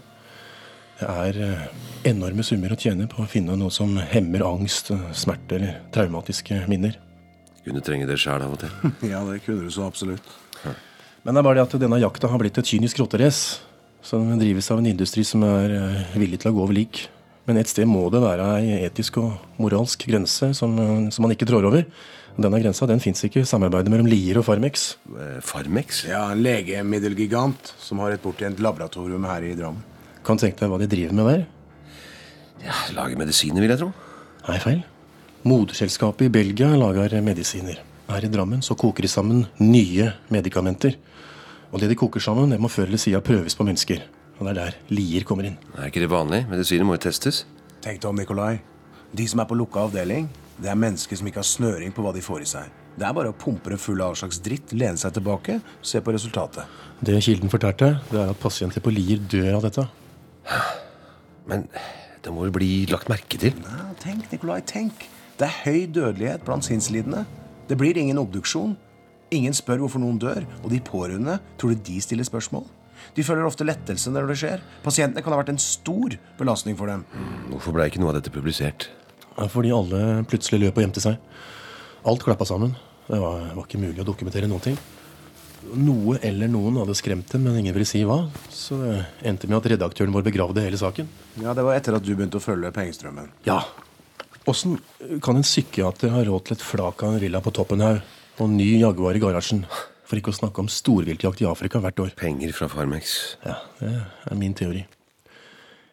Det 0.97 1.09
er 1.13 1.39
eh, 1.45 1.65
enorme 2.09 2.45
summer 2.47 2.73
å 2.73 2.79
tjene 2.81 3.05
på 3.11 3.21
å 3.21 3.29
finne 3.29 3.57
noe 3.59 3.73
som 3.75 3.99
hemmer 4.01 4.45
angst, 4.47 4.89
eh, 4.95 5.03
smerte 5.13 5.59
eller 5.59 5.75
traumatiske 5.93 6.63
minner. 6.71 6.97
Kunne 7.67 7.83
trenge 7.85 8.07
det 8.09 8.17
sjæl 8.23 8.47
av 8.47 8.55
og 8.55 8.63
til. 8.63 8.73
Ja, 9.13 9.21
det 9.29 9.43
kunne 9.45 9.67
du 9.67 9.73
så 9.75 9.85
absolutt. 9.89 10.25
Men 11.27 11.35
det 11.35 11.41
er 11.43 11.45
bare 11.49 11.59
det 11.59 11.67
at 11.67 11.81
denne 11.83 11.99
jakta 12.01 12.31
har 12.31 12.41
blitt 12.41 12.57
et 12.61 12.71
kynisk 12.71 13.03
rotterace. 13.03 13.59
Som 14.07 14.29
drives 14.39 14.69
av 14.71 14.79
en 14.79 14.87
industri 14.87 15.25
som 15.27 15.43
er 15.45 15.73
eh, 15.75 16.13
villig 16.17 16.39
til 16.41 16.53
å 16.53 16.57
gå 16.57 16.63
over 16.65 16.77
lik. 16.79 17.03
Men 17.47 17.59
et 17.61 17.69
sted 17.71 17.87
må 17.91 18.07
det 18.11 18.23
være 18.23 18.47
ei 18.61 18.79
etisk 18.87 19.19
og 19.21 19.35
moralsk 19.63 20.07
grense 20.09 20.49
som, 20.57 20.73
som 21.13 21.27
man 21.27 21.35
ikke 21.35 21.47
trår 21.47 21.67
over. 21.69 21.85
Denne 22.37 22.61
grensa 22.63 22.89
den 22.89 23.03
fins 23.03 23.23
ikke 23.27 23.43
i 23.45 23.49
samarbeidet 23.49 23.93
mellom 23.93 24.09
Lier 24.11 24.41
og 24.41 24.47
Farmex. 24.49 24.89
Farmex? 25.47 26.03
Ja, 26.09 26.25
En 26.33 26.43
legemiddelgigant 26.43 27.71
som 27.81 28.03
har 28.03 28.17
et 28.17 28.25
bortgjemt 28.25 28.63
laboratorium 28.63 29.29
her 29.31 29.47
i 29.47 29.55
Drammen. 29.59 29.85
Kan 30.27 30.41
tenke 30.43 30.59
deg 30.59 30.73
hva 30.73 30.79
de 30.83 30.89
driver 30.91 31.15
med 31.15 31.29
der? 31.31 31.45
Ja, 32.67 32.77
Lager 32.97 33.19
medisiner, 33.21 33.63
vil 33.63 33.71
jeg 33.71 33.79
tro. 33.79 33.93
Nei, 34.49 34.59
feil. 34.63 34.81
Moderselskapet 35.47 36.27
i 36.27 36.33
Belgia 36.35 36.73
lager 36.75 37.15
medisiner. 37.23 37.79
Her 38.09 38.25
i 38.27 38.31
Drammen 38.31 38.63
så 38.63 38.75
koker 38.79 39.07
de 39.07 39.11
sammen 39.11 39.45
nye 39.63 40.09
medikamenter. 40.35 40.97
Og 41.71 41.79
det 41.83 41.91
de 41.93 41.99
koker 41.99 42.23
sammen, 42.23 42.51
det 42.51 42.59
må 42.63 42.71
før 42.71 42.89
eller 42.89 43.03
siden 43.03 43.23
prøves 43.27 43.55
på 43.55 43.67
mennesker. 43.67 44.03
Og 44.39 44.47
det 44.47 44.53
er 44.53 44.59
der 44.59 44.79
Lier 44.95 45.27
kommer 45.27 45.47
inn. 45.49 45.59
Er 45.77 45.91
ikke 45.91 46.03
det 46.03 46.11
vanlig? 46.11 46.43
Medisiner 46.51 46.87
må 46.87 46.97
jo 46.97 47.05
testes. 47.07 47.45
Tenk 47.85 48.01
deg 48.03 48.09
om, 48.11 48.19
Nikolai. 48.19 48.57
De 49.17 49.27
som 49.31 49.43
er 49.43 49.49
på 49.49 49.59
lukka 49.59 49.85
avdeling, 49.87 50.27
det 50.59 50.71
er 50.73 50.79
mennesker 50.79 51.19
som 51.21 51.29
ikke 51.31 51.43
har 51.43 51.49
snøring 51.49 51.95
på 51.95 52.03
hva 52.05 52.15
de 52.17 52.25
får 52.25 52.43
i 52.43 52.49
seg. 52.51 52.73
Det 52.97 53.05
er 53.05 53.15
bare 53.17 53.31
å 53.31 53.37
pumpe 53.37 53.71
det 53.71 53.79
full 53.81 54.01
av 54.01 54.15
all 54.15 54.19
slags 54.19 54.41
dritt, 54.43 54.73
lene 54.73 54.97
seg 54.99 55.15
tilbake, 55.19 55.59
se 55.85 56.01
på 56.01 56.15
resultatet. 56.17 56.65
Det 57.05 57.19
kilden 57.23 57.53
fortalte, 57.53 57.93
det 58.11 58.23
er 58.23 58.33
at 58.33 58.41
pasienter 58.41 58.83
på 58.83 58.93
Lier 58.95 59.21
dør 59.21 59.59
av 59.59 59.67
dette. 59.69 59.87
Men 61.51 61.67
det 62.25 62.33
må 62.35 62.47
vel 62.47 62.55
bli 62.57 62.71
lagt 62.91 63.11
merke 63.11 63.39
til? 63.41 63.55
Nei, 63.63 63.93
tenk, 64.03 64.27
Nikolai, 64.33 64.61
tenk. 64.67 65.07
Det 65.37 65.47
er 65.47 65.61
høy 65.67 65.85
dødelighet 65.93 66.45
blant 66.47 66.67
sinnslidende. 66.67 67.27
Det 67.69 67.77
blir 67.79 67.99
ingen 68.01 68.19
obduksjon. 68.19 68.75
Ingen 69.35 69.55
spør 69.57 69.83
hvorfor 69.83 70.03
noen 70.03 70.19
dør, 70.23 70.45
og 70.63 70.71
de 70.71 70.79
pårørende, 70.87 71.41
tror 71.59 71.75
du 71.75 71.83
de 71.89 72.01
stiller 72.03 72.27
spørsmål? 72.27 72.67
De 73.17 73.25
føler 73.27 73.47
ofte 73.47 73.67
lettelse 73.67 74.11
når 74.13 74.31
det 74.31 74.37
skjer. 74.41 74.63
Pasientene 74.85 75.23
kan 75.25 75.35
ha 75.35 75.41
vært 75.41 75.53
en 75.53 75.61
stor 75.63 76.17
belastning 76.39 76.77
for 76.79 76.91
dem. 76.91 77.05
Hvorfor 77.51 77.77
ble 77.77 77.89
ikke 77.91 78.01
noe 78.03 78.13
av 78.13 78.19
dette 78.21 78.33
publisert? 78.35 78.89
Ja, 79.37 79.47
Fordi 79.53 79.73
alle 79.75 80.25
plutselig 80.31 80.63
løp 80.63 80.79
og 80.79 80.87
gjemte 80.87 81.03
seg. 81.05 81.19
Alt 82.07 82.25
klappa 82.25 82.47
sammen. 82.49 82.75
Det 83.07 83.19
var, 83.23 83.51
var 83.55 83.67
ikke 83.67 83.83
mulig 83.83 84.03
å 84.03 84.09
dokumentere 84.09 84.49
noen 84.51 84.65
ting. 84.65 84.79
Noe 85.75 86.19
eller 86.23 86.49
noen 86.49 86.77
hadde 86.81 86.95
skremt 86.99 87.31
dem, 87.33 87.43
men 87.47 87.59
ingen 87.61 87.75
ville 87.75 87.89
si 87.89 88.03
hva. 88.07 88.21
Så 88.53 88.79
det 88.83 89.01
endte 89.27 89.49
med 89.51 89.59
at 89.59 89.71
redaktøren 89.73 90.15
vår 90.15 90.27
begravde 90.29 90.63
hele 90.65 90.79
saken. 90.81 91.09
Ja, 91.43 91.55
Det 91.55 91.65
var 91.67 91.75
etter 91.77 91.97
at 91.97 92.05
du 92.07 92.15
begynte 92.15 92.39
å 92.39 92.45
følge 92.45 92.71
pengestrømmen. 92.73 93.29
Ja. 93.49 93.63
Åssen 94.47 94.79
kan 95.23 95.37
en 95.37 95.43
psykiater 95.47 96.13
ha 96.15 96.23
råd 96.25 96.45
til 96.47 96.57
et 96.57 96.63
flak 96.63 97.03
av 97.03 97.15
en 97.17 97.21
villa 97.21 97.41
på 97.43 97.51
Toppenhaug 97.53 98.01
og 98.39 98.51
ny 98.53 98.77
Jaguar 98.81 99.17
i 99.19 99.23
garasjen? 99.23 99.65
For 100.07 100.21
ikke 100.21 100.31
å 100.31 100.39
snakke 100.39 100.63
om 100.63 100.69
storviltjakt 100.71 101.41
i 101.43 101.49
Afrika 101.51 101.81
hvert 101.83 101.99
år. 101.99 102.13
Penger 102.15 102.53
fra 102.55 102.69
Farmex. 102.71 103.37
Ja, 103.45 103.57
Det 103.81 103.91
er 104.31 104.39
min 104.39 104.55
teori. 104.55 104.85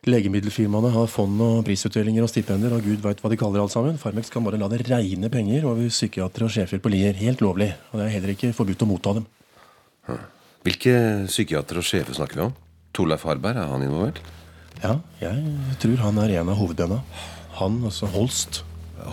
Legemiddelfirmaene 0.03 0.89
har 0.91 1.07
fond 1.07 1.39
og 1.41 1.61
prisutdelinger 1.63 2.25
og 2.25 2.29
stipender, 2.29 2.73
og 2.75 2.83
gud 2.83 2.99
veit 3.05 3.21
hva 3.23 3.29
de 3.31 3.37
kaller 3.39 3.61
alt 3.63 3.71
sammen. 3.71 3.95
Farmex 3.97 4.29
kan 4.29 4.43
bare 4.43 4.59
la 4.59 4.67
det 4.67 4.81
regne 4.89 5.29
penger 5.31 5.63
over 5.69 5.87
psykiatere 5.87 6.49
og 6.49 6.51
sjefer 6.51 6.81
på 6.83 6.91
Lier. 6.91 7.15
Helt 7.15 7.39
lovlig. 7.39 7.69
Og 7.93 8.01
det 8.01 8.05
er 8.09 8.13
heller 8.17 8.33
ikke 8.35 8.51
forbudt 8.53 8.83
å 8.83 8.89
motta 8.89 9.13
dem. 9.15 9.25
Hvilke 10.63 10.93
psykiatere 11.27 11.81
og 11.81 11.87
sjefer 11.87 12.15
snakker 12.15 12.39
vi 12.39 12.45
om? 12.47 12.53
Torleif 12.95 13.25
Harberg, 13.27 13.57
er 13.59 13.71
han 13.71 13.83
involvert? 13.83 14.21
Ja, 14.83 14.97
jeg 15.21 15.77
tror 15.81 15.99
han 16.03 16.19
er 16.23 16.37
en 16.39 16.51
av 16.51 16.59
hovedbena. 16.59 17.01
Han, 17.59 17.81
altså 17.87 18.07
Holst. 18.13 18.63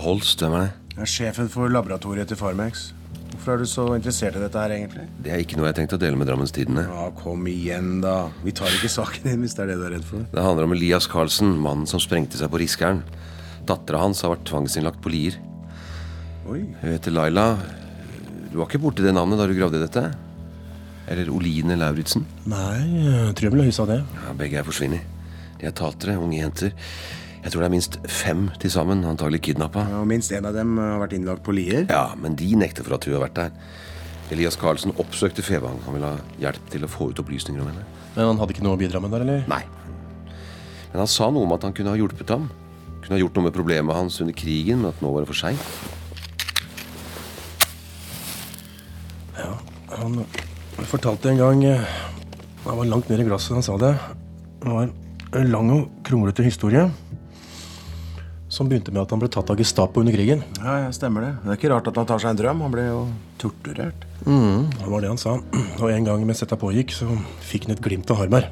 Holst, 0.02 0.42
hvem 0.42 0.54
er 0.56 0.68
det? 0.68 0.72
Jeg 0.94 1.02
er 1.06 1.10
sjefen 1.10 1.50
for 1.52 1.70
laboratoriet 1.72 2.30
til 2.30 2.38
Farmex. 2.38 2.90
Hvorfor 3.30 3.54
er 3.54 3.62
du 3.62 3.68
så 3.70 3.84
interessert 3.96 4.36
i 4.36 4.42
dette 4.42 4.62
her, 4.62 4.74
egentlig? 4.74 5.06
Det 5.24 5.32
er 5.32 5.42
ikke 5.42 5.58
noe 5.58 5.68
jeg 5.70 5.78
tenkte 5.78 5.96
å 5.96 6.02
dele 6.02 6.18
med 6.18 6.28
Drammens 6.28 6.52
Tidende. 6.54 6.84
Ja, 6.90 7.06
kom 7.16 7.46
igjen, 7.48 8.00
da. 8.04 8.14
Vi 8.44 8.52
tar 8.56 8.70
ikke 8.74 8.90
saken 8.92 9.28
din 9.30 9.44
hvis 9.46 9.54
det 9.56 9.64
er 9.64 9.72
det 9.72 9.78
du 9.80 9.84
er 9.86 9.94
redd 9.96 10.06
for. 10.06 10.26
Det 10.32 10.44
handler 10.44 10.66
om 10.68 10.74
Elias 10.76 11.06
Carlsen, 11.10 11.54
mannen 11.62 11.88
som 11.88 12.02
sprengte 12.02 12.38
seg 12.40 12.50
på 12.52 12.60
Riskeren. 12.60 13.04
Dattera 13.68 14.02
hans 14.02 14.20
har 14.26 14.34
vært 14.34 14.48
tvangsinnlagt 14.50 15.00
på 15.04 15.12
Lier. 15.14 15.38
Oi. 16.50 16.64
Hun 16.82 16.90
heter 16.90 17.14
Laila. 17.14 17.46
Du 18.50 18.58
var 18.58 18.66
ikke 18.68 18.82
borti 18.82 19.06
det 19.06 19.14
navnet 19.16 19.40
da 19.40 19.46
du 19.48 19.54
gravde 19.56 19.78
i 19.80 19.86
dette? 19.86 20.04
Eller 21.10 21.30
Oline 21.34 21.74
Lauritzen? 21.78 22.22
Nei, 22.48 22.76
jeg 23.02 23.32
tror 23.34 23.48
jeg 23.48 23.54
ville 23.56 23.66
huska 23.66 23.86
det. 23.90 23.98
Ja, 24.14 24.34
begge 24.38 24.60
er 24.60 24.66
forsvunnet. 24.66 25.16
De 25.58 25.66
er 25.68 25.74
tatere, 25.76 26.14
unge 26.22 26.38
jenter. 26.38 26.70
Jeg 27.40 27.52
tror 27.52 27.64
det 27.64 27.68
er 27.70 27.72
minst 27.72 27.96
fem 28.12 28.46
til 28.62 28.70
sammen, 28.72 29.02
antagelig 29.08 29.40
kidnappa. 29.48 29.86
Ja, 29.90 30.02
og 30.04 30.08
minst 30.08 30.30
en 30.36 30.46
av 30.46 30.54
dem 30.54 30.76
har 30.78 31.00
vært 31.02 31.16
innlagt 31.16 31.42
på 31.44 31.54
Lier. 31.56 31.86
Ja, 31.90 32.12
men 32.20 32.36
de 32.38 32.52
nekter 32.60 32.86
for 32.86 32.98
at 32.98 33.08
hun 33.08 33.16
har 33.16 33.24
vært 33.24 33.38
der. 33.40 33.54
Elias 34.30 34.58
Carlsen 34.60 34.94
oppsøkte 35.02 35.42
Fevang. 35.42 35.80
Han 35.86 35.96
ville 35.96 36.12
ha 36.12 36.20
hjelp 36.38 36.68
til 36.70 36.84
å 36.86 36.90
få 36.90 37.10
ut 37.10 37.22
opplysninger 37.22 37.64
om 37.64 37.72
henne. 37.72 37.86
Men 38.14 38.28
han 38.30 38.42
hadde 38.42 38.54
ikke 38.54 38.66
noe 38.66 38.76
å 38.76 38.80
bidra 38.80 39.00
med 39.02 39.10
der, 39.16 39.24
eller? 39.24 39.46
Nei. 39.50 39.64
Men 40.92 41.02
han 41.02 41.10
sa 41.10 41.30
noe 41.32 41.48
om 41.48 41.56
at 41.56 41.66
han 41.66 41.74
kunne 41.74 41.90
ha 41.90 41.98
hjulpet 41.98 42.30
ham. 42.30 42.46
Kunne 43.00 43.16
ha 43.16 43.22
gjort 43.24 43.40
noe 43.40 43.48
med 43.48 43.56
problemet 43.56 43.98
hans 43.98 44.20
under 44.22 44.36
krigen, 44.36 44.84
men 44.84 44.92
at 44.92 45.02
nå 45.02 45.10
var 45.10 45.24
det 45.24 45.30
for 45.32 45.40
seint. 45.40 45.64
Ja, 49.40 49.56
han 49.96 50.20
fortalte 50.88 51.30
en 51.30 51.40
gang 51.40 51.64
eh, 51.64 51.94
Han 52.64 52.78
var 52.78 52.88
langt 52.88 53.08
nede 53.08 53.24
i 53.24 53.28
glasset, 53.28 53.54
han 53.56 53.64
sa 53.64 53.76
det. 53.80 53.94
Det 54.60 54.68
var 54.68 54.90
en 55.40 55.50
lang 55.52 55.70
og 55.74 55.88
kronglete 56.06 56.44
historie. 56.44 56.86
Som 58.50 58.68
begynte 58.68 58.92
med 58.92 59.04
at 59.04 59.12
han 59.14 59.20
ble 59.22 59.30
tatt 59.30 59.50
av 59.52 59.58
Gestapo 59.60 60.02
under 60.02 60.14
krigen. 60.14 60.42
Ja, 60.58 60.76
ja, 60.84 60.92
stemmer 60.92 61.24
det. 61.24 61.32
Det 61.44 61.52
er 61.52 61.58
ikke 61.60 61.70
rart 61.72 61.88
at 61.88 62.00
han 62.00 62.08
tar 62.08 62.22
seg 62.22 62.32
en 62.32 62.40
drøm. 62.40 62.64
Han 62.66 62.74
ble 62.74 62.86
jo 62.88 63.02
torturert. 63.40 64.06
Mm, 64.26 64.66
det 64.74 64.88
var 64.90 65.04
det 65.04 65.12
han 65.12 65.20
sa. 65.22 65.36
Og 65.78 65.86
en 65.88 66.08
gang 66.08 66.24
mens 66.26 66.42
dette 66.42 66.58
pågikk, 66.60 66.92
så 66.96 67.08
fikk 67.46 67.68
han 67.68 67.76
et 67.76 67.84
glimt 67.84 68.10
av 68.10 68.20
Harberg. 68.20 68.50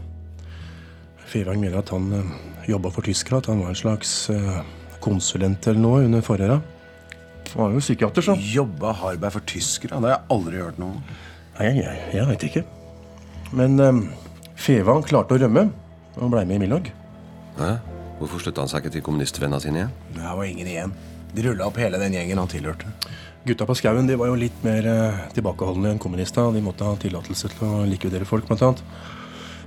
Fevang 1.29 1.61
mener 1.61 1.83
at 1.83 1.91
han 1.93 2.09
uh, 2.15 2.37
jobba 2.71 2.93
for 2.95 3.05
tyskere, 3.05 3.43
at 3.43 3.51
han 3.51 3.61
var 3.61 3.73
en 3.73 3.79
slags 3.79 4.13
eh, 4.33 4.61
konsulent 5.05 5.67
eller 5.69 5.83
noe 5.83 6.05
under 6.07 6.25
forhøra. 6.25 6.61
Han 7.53 7.61
var 7.61 7.75
jo 7.75 7.83
psykiater, 7.83 8.25
så. 8.25 8.37
Jobba 8.39 8.95
Harberg 9.03 9.35
for 9.35 9.49
tyskere? 9.49 9.99
Det 9.99 10.09
har 10.09 10.17
jeg 10.19 10.37
aldri 10.37 10.63
hørt 10.63 10.81
noe 10.81 10.97
om. 10.97 11.03
Nei, 11.59 11.75
jeg, 11.81 12.01
jeg 12.15 12.27
veit 12.29 12.45
ikke. 12.47 12.65
Men 13.59 13.79
um, 13.83 14.03
Fevang 14.59 15.03
klarte 15.07 15.35
å 15.35 15.41
rømme 15.43 15.69
og 16.19 16.33
blei 16.33 16.45
med 16.47 16.61
i 16.61 16.67
Milorg. 16.67 16.91
Hæ? 17.59 17.77
hvorfor 18.19 18.43
slutta 18.43 18.65
han 18.65 18.71
seg 18.71 18.83
ikke 18.83 18.97
til 18.97 19.05
kommunistvennene 19.07 19.63
sine 19.63 19.81
igjen? 19.83 19.91
Det 20.17 20.27
var 20.27 20.47
ingen 20.47 20.71
igjen. 20.71 20.95
De 21.35 21.45
rulla 21.45 21.69
opp 21.69 21.79
hele 21.79 22.01
den 22.01 22.17
gjengen 22.17 22.41
han 22.41 22.51
tilhørte. 22.51 22.91
Gutta 23.47 23.67
på 23.69 23.77
skauen 23.79 24.09
de 24.09 24.17
var 24.19 24.31
jo 24.31 24.39
litt 24.39 24.65
mer 24.67 24.87
uh, 24.91 25.21
tilbakeholdne 25.37 25.93
enn 25.95 26.03
kommunister. 26.03 26.51
De 26.55 26.63
måtte 26.65 26.87
ha 26.87 26.99
tillatelse 26.99 27.53
til 27.55 27.67
å 27.69 27.85
likvidere 27.89 28.27
folk, 28.29 28.49
blant 28.49 28.65
annet. 28.67 28.83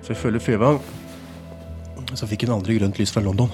Så 0.03 0.15
ifølge 0.15 0.43
Fevang 0.43 0.81
så 2.17 2.27
fikk 2.27 2.43
han 2.47 2.57
aldri 2.57 2.75
grønt 2.79 2.99
lys 2.99 3.13
fra 3.15 3.23
London. 3.23 3.51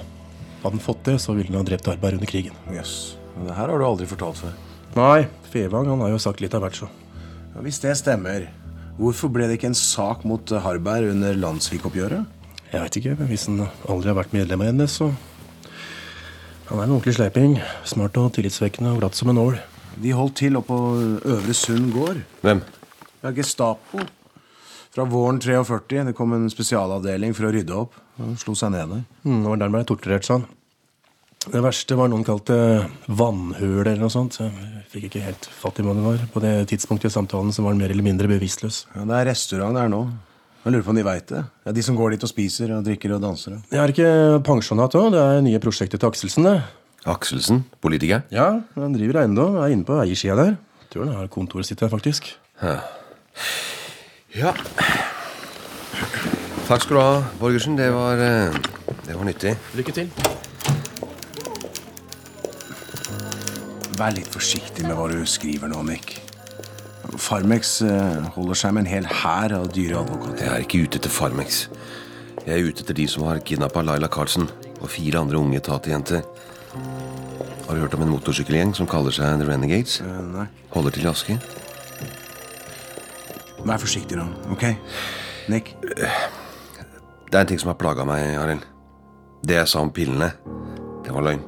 Hadde 0.64 0.74
han 0.74 0.82
fått 0.82 1.04
det, 1.06 1.18
så 1.22 1.36
ville 1.36 1.52
han 1.52 1.62
ha 1.62 1.68
drept 1.68 1.90
arbeid 1.90 2.18
under 2.18 2.30
krigen. 2.30 2.56
Jøss. 2.74 2.96
Yes. 3.14 3.44
Det 3.46 3.54
her 3.54 3.70
har 3.70 3.78
du 3.78 3.86
aldri 3.86 4.08
fortalt 4.10 4.40
før. 4.40 4.56
Nei, 4.96 5.28
Fevang 5.52 5.86
han 5.92 6.02
har 6.02 6.10
jo 6.10 6.18
sagt 6.22 6.42
litt 6.42 6.56
av 6.58 6.64
hvert, 6.64 6.80
så. 6.80 6.88
Hvis 7.62 7.80
det 7.82 7.96
stemmer, 7.98 8.46
hvorfor 8.98 9.30
ble 9.34 9.48
det 9.48 9.58
ikke 9.58 9.72
en 9.72 9.78
sak 9.78 10.24
mot 10.28 10.52
Harberg 10.62 11.10
under 11.10 11.34
landssvikoppgjøret? 11.34 12.36
Jeg 12.68 12.82
veit 12.84 12.98
ikke. 13.00 13.14
Hvis 13.30 13.46
han 13.48 13.64
aldri 13.88 14.12
har 14.12 14.18
vært 14.18 14.34
medlem 14.36 14.62
av 14.62 14.74
NS, 14.76 15.00
så 15.00 15.12
Han 16.68 16.78
er 16.78 16.84
en 16.84 16.90
ordentlig 16.98 17.14
sleiping. 17.16 17.54
Smart 17.88 18.16
og 18.20 18.34
tillitsvekkende 18.36 18.90
og 18.92 18.98
glatt 19.00 19.16
som 19.16 19.30
en 19.32 19.38
ål. 19.40 19.54
De 19.96 20.10
holdt 20.12 20.36
til 20.42 20.58
oppå 20.58 20.76
Øvre 21.24 21.54
Sund 21.56 21.94
gård. 21.94 22.20
Hvem? 22.44 22.60
Ja, 23.22 23.32
Gestapo. 23.32 24.04
Fra 24.92 25.06
våren 25.08 25.40
43. 25.40 26.04
Det 26.10 26.14
kom 26.14 26.36
en 26.36 26.50
spesialavdeling 26.52 27.32
for 27.34 27.48
å 27.48 27.54
rydde 27.56 27.72
opp. 27.72 27.96
Han 28.18 28.36
slo 28.36 28.52
seg 28.58 28.74
ned 28.74 28.92
der. 28.92 29.02
Mm, 29.24 29.40
det 29.40 29.48
var 29.48 29.56
der 29.56 29.70
han 29.70 29.76
ble 29.78 29.82
torturert, 29.88 30.28
sa 30.28 30.36
han. 30.36 30.44
Det 31.46 31.60
verste 31.62 31.94
var 31.96 32.10
noen 32.10 32.24
kalte 32.26 32.56
vannhøl 33.06 33.84
eller 33.86 34.00
noe 34.02 34.12
sånt. 34.12 34.40
Jeg 34.42 34.82
fikk 34.90 35.04
ikke 35.08 35.22
helt 35.22 35.46
fatt 35.54 35.78
i 35.78 35.84
hva 35.86 35.94
det 35.96 36.02
var. 36.04 36.24
På 36.34 36.42
det 36.42 36.54
tidspunktet 36.72 37.12
i 37.12 37.14
samtalen 37.14 37.54
så 37.54 37.62
var 37.62 37.72
han 37.72 37.80
mer 37.80 37.92
eller 37.94 38.04
mindre 38.04 38.28
bevisstløs. 38.30 38.82
Ja, 38.96 39.04
Det 39.06 39.16
er 39.20 39.28
restaurant 39.30 39.78
der 39.78 39.88
nå. 39.92 40.02
Jeg 40.64 40.74
lurer 40.74 40.84
på 40.84 40.90
om 40.92 40.98
de 40.98 41.04
veit 41.06 41.30
det. 41.30 41.44
Ja, 41.64 41.72
De 41.72 41.82
som 41.86 41.96
går 41.96 42.10
dit 42.16 42.24
og 42.26 42.28
spiser 42.32 42.74
og 42.76 42.84
drikker 42.84 43.14
og 43.14 43.22
danser. 43.22 43.60
Jeg 43.70 43.80
har 43.80 43.88
ikke 43.94 44.42
pensjonat 44.44 44.96
òg. 44.98 45.12
Det 45.14 45.22
er 45.22 45.40
nye 45.46 45.60
prosjektet 45.62 46.02
til 46.02 46.10
Akselsen, 46.10 46.44
det. 46.50 46.56
Akselsen? 47.08 47.62
Politiker? 47.80 48.26
Ja, 48.34 48.60
han 48.74 48.92
driver 48.98 49.22
eiendom. 49.22 49.56
Er 49.62 49.72
inne 49.72 49.86
på 49.88 49.96
eiersida 50.02 50.36
der. 50.36 50.58
Tror 50.90 51.06
han 51.06 51.16
har 51.16 51.30
kontoret 51.32 51.70
sitt 51.70 51.78
der, 51.80 51.88
faktisk. 51.88 52.34
Ja. 52.60 52.80
ja. 54.34 54.52
Takk 56.68 56.82
skal 56.84 56.98
du 56.98 57.00
ha, 57.00 57.22
Borgersen. 57.40 57.78
Det 57.78 57.88
var, 57.94 58.18
eh, 58.20 58.52
det 59.06 59.16
var 59.16 59.24
nyttig. 59.30 59.56
Lykke 59.78 59.94
til. 60.02 60.12
Vær 63.98 64.14
litt 64.14 64.28
forsiktig 64.30 64.84
med 64.86 64.94
hva 64.94 65.08
du 65.10 65.24
skriver 65.26 65.72
nå, 65.72 65.80
Nick. 65.88 66.12
Farmex 67.18 67.80
eh, 67.82 68.26
holder 68.36 68.58
seg 68.60 68.74
med 68.76 68.84
en 68.84 68.90
hel 68.92 69.06
hær 69.10 69.54
av 69.56 69.64
dyre 69.74 69.96
advokater. 70.04 70.44
Jeg 70.44 70.52
er 70.54 70.66
ikke 70.66 70.82
ute 70.84 71.00
etter 71.00 71.10
Farmex. 71.10 71.64
Jeg 72.44 72.52
er 72.54 72.68
ute 72.68 72.84
etter 72.84 72.94
de 72.94 73.06
som 73.10 73.24
har 73.26 73.40
kidnappa 73.42 73.82
Laila 73.82 74.06
Carlsen 74.12 74.46
og 74.76 74.86
fire 74.92 75.18
andre 75.24 75.40
unge 75.40 75.62
tatejenter. 75.66 76.22
Har 77.66 77.74
du 77.74 77.82
hørt 77.82 77.96
om 77.98 78.04
en 78.06 78.12
motorsykkelgjeng 78.12 78.76
som 78.78 78.86
kaller 78.86 79.14
seg 79.16 79.42
The 79.42 79.50
Renegades? 79.50 79.98
Eh, 80.04 80.22
nei. 80.30 80.46
Holder 80.76 80.94
til 80.94 81.08
i 81.08 81.10
Aske. 81.10 81.40
Vær 83.66 83.82
forsiktig 83.82 84.20
nå, 84.20 84.28
ok? 84.54 84.68
Nick? 85.50 85.74
Det 85.82 87.34
er 87.34 87.42
en 87.42 87.50
ting 87.50 87.58
som 87.58 87.74
har 87.74 87.80
plaga 87.82 88.06
meg, 88.06 88.30
Arild. 88.38 88.62
Det 89.42 89.58
jeg 89.58 89.74
sa 89.74 89.82
om 89.82 89.90
pillene, 89.90 90.30
det 91.02 91.18
var 91.18 91.26
løgn. 91.32 91.42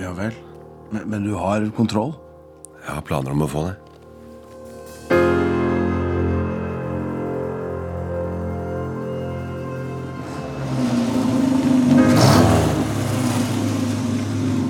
Ja 0.00 0.16
vel. 0.16 0.45
Men, 0.90 1.02
men 1.10 1.24
du 1.24 1.34
har 1.34 1.66
kontroll? 1.76 2.14
Jeg 2.86 2.94
har 2.94 3.02
planer 3.02 3.34
om 3.34 3.42
å 3.42 3.50
få 3.50 3.64
det. 3.66 3.74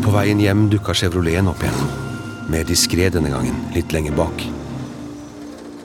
På 0.06 0.14
veien 0.14 0.40
hjem 0.40 0.68
dukka 0.72 0.94
Chevroleten 0.96 1.50
opp 1.52 1.60
igjen. 1.66 1.94
Mer 2.48 2.64
diskré 2.64 3.10
denne 3.12 3.32
gangen, 3.34 3.58
litt 3.74 3.92
lenger 3.92 4.16
bak. 4.16 4.46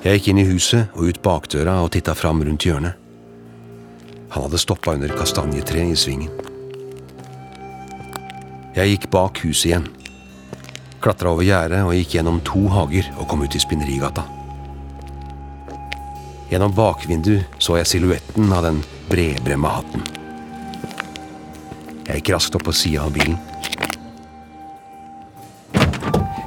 Jeg 0.02 0.17
gikk 0.17 0.32
inn 0.32 0.41
i 0.41 0.48
huset 0.48 0.94
og 0.96 1.12
ut 1.12 1.20
bakdøra 1.26 1.82
og 1.84 1.91
titta 1.94 2.15
fram 2.17 2.39
rundt 2.46 2.66
hjørnet. 2.66 2.95
Han 4.32 4.45
hadde 4.47 4.62
stoppa 4.62 4.95
under 4.95 5.12
kastanjetreet 5.12 5.91
i 5.91 5.99
svingen. 5.99 6.32
Jeg 8.78 8.93
gikk 8.93 9.10
bak 9.12 9.41
huset 9.43 9.74
igjen. 9.74 9.89
Klatra 11.02 11.32
over 11.34 11.45
gjerdet 11.45 11.82
og 11.82 11.95
gikk 11.97 12.16
gjennom 12.18 12.38
to 12.45 12.62
hager 12.70 13.08
og 13.18 13.28
kom 13.32 13.41
ut 13.41 13.56
i 13.58 13.62
Spinnerigata. 13.62 14.28
Gjennom 16.52 16.74
bakvinduet 16.78 17.62
så 17.64 17.80
jeg 17.80 17.89
silhuetten 17.89 18.52
av 18.54 18.68
den 18.68 18.82
bredbremma 19.10 19.78
hatten. 19.80 20.06
Jeg 22.06 22.22
gikk 22.22 22.34
raskt 22.36 22.58
opp 22.60 22.68
på 22.68 22.76
sida 22.76 23.08
av 23.08 23.16
bilen. 23.16 23.39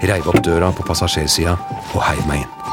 Reiv 0.05 0.29
opp 0.29 0.43
døra 0.45 0.69
på 0.77 0.85
passasjersida 0.87 1.57
og 1.95 2.05
heiv 2.05 2.27
meg 2.29 2.45
inn. 2.45 2.64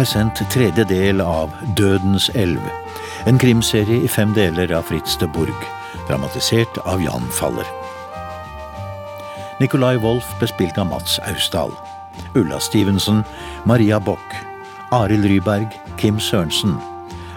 Har 0.00 0.08
sendt 0.08 0.40
tredje 0.48 0.84
del 0.88 1.20
av 1.20 1.50
Dødens 1.76 2.30
elv. 2.38 2.60
En 3.28 3.36
krimserie 3.38 3.98
i 4.00 4.08
fem 4.08 4.30
deler 4.32 4.70
av 4.72 4.86
Fritz 4.88 5.18
de 5.20 5.26
Burg. 5.28 5.66
Dramatisert 6.08 6.78
av 6.88 7.02
Jan 7.04 7.26
Faller. 7.36 7.66
Nicolai 9.60 9.98
Wolff 10.00 10.30
ble 10.40 10.48
spilt 10.48 10.78
av 10.80 10.88
Mats 10.88 11.18
Austdal. 11.28 11.74
Ulla 12.32 12.60
Stevenson, 12.64 13.20
Maria 13.68 14.00
Bock. 14.00 14.38
Arild 14.96 15.28
Ryberg, 15.28 15.76
Kim 16.00 16.16
Sørensen. 16.16 16.78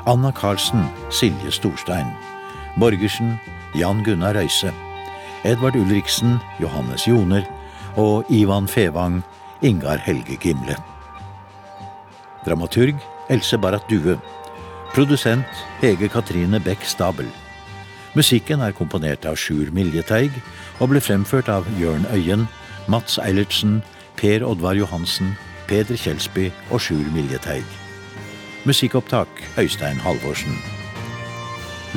Anna 0.08 0.32
Karlsen, 0.32 0.88
Silje 1.12 1.52
Storstein. 1.52 2.16
Borgersen, 2.80 3.36
Jan 3.76 4.06
Gunnar 4.08 4.40
Røise. 4.40 4.72
Edvard 5.44 5.76
Ulriksen, 5.76 6.40
Johannes 6.64 7.08
Joner. 7.12 7.44
Og 8.00 8.24
Ivan 8.32 8.72
Fevang, 8.72 9.20
Ingar 9.62 10.00
Helge 10.00 10.40
Gimle. 10.40 10.80
Dramaturg 12.46 13.00
Else 13.30 13.58
Barrat 13.58 13.88
Due. 13.90 14.18
Produsent 14.94 15.46
Hege 15.82 16.10
Katrine 16.10 16.60
Bech 16.60 16.86
Stabel. 16.86 17.28
Musikken 18.14 18.62
er 18.62 18.76
komponert 18.78 19.26
av 19.26 19.40
Sjur 19.42 19.72
Miljeteig 19.74 20.36
og 20.80 20.92
ble 20.92 21.02
fremført 21.02 21.50
av 21.50 21.66
Jørn 21.80 22.06
Øyen, 22.14 22.46
Mats 22.92 23.18
Eilertsen, 23.18 23.82
Per 24.20 24.46
Oddvar 24.46 24.78
Johansen, 24.78 25.34
Peder 25.68 25.98
Kjelsby 25.98 26.52
og 26.70 26.84
Sjur 26.84 27.10
Miljeteig. 27.16 27.66
Musikkopptak 28.70 29.28
Øystein 29.58 29.98
Halvorsen. 29.98 30.62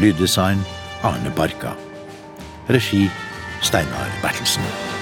Lyddesign 0.01 0.64
Arne 1.05 1.32
Barka. 1.36 1.76
Regi 2.68 3.11
Steinar 3.62 4.09
Bertelsen. 4.22 4.95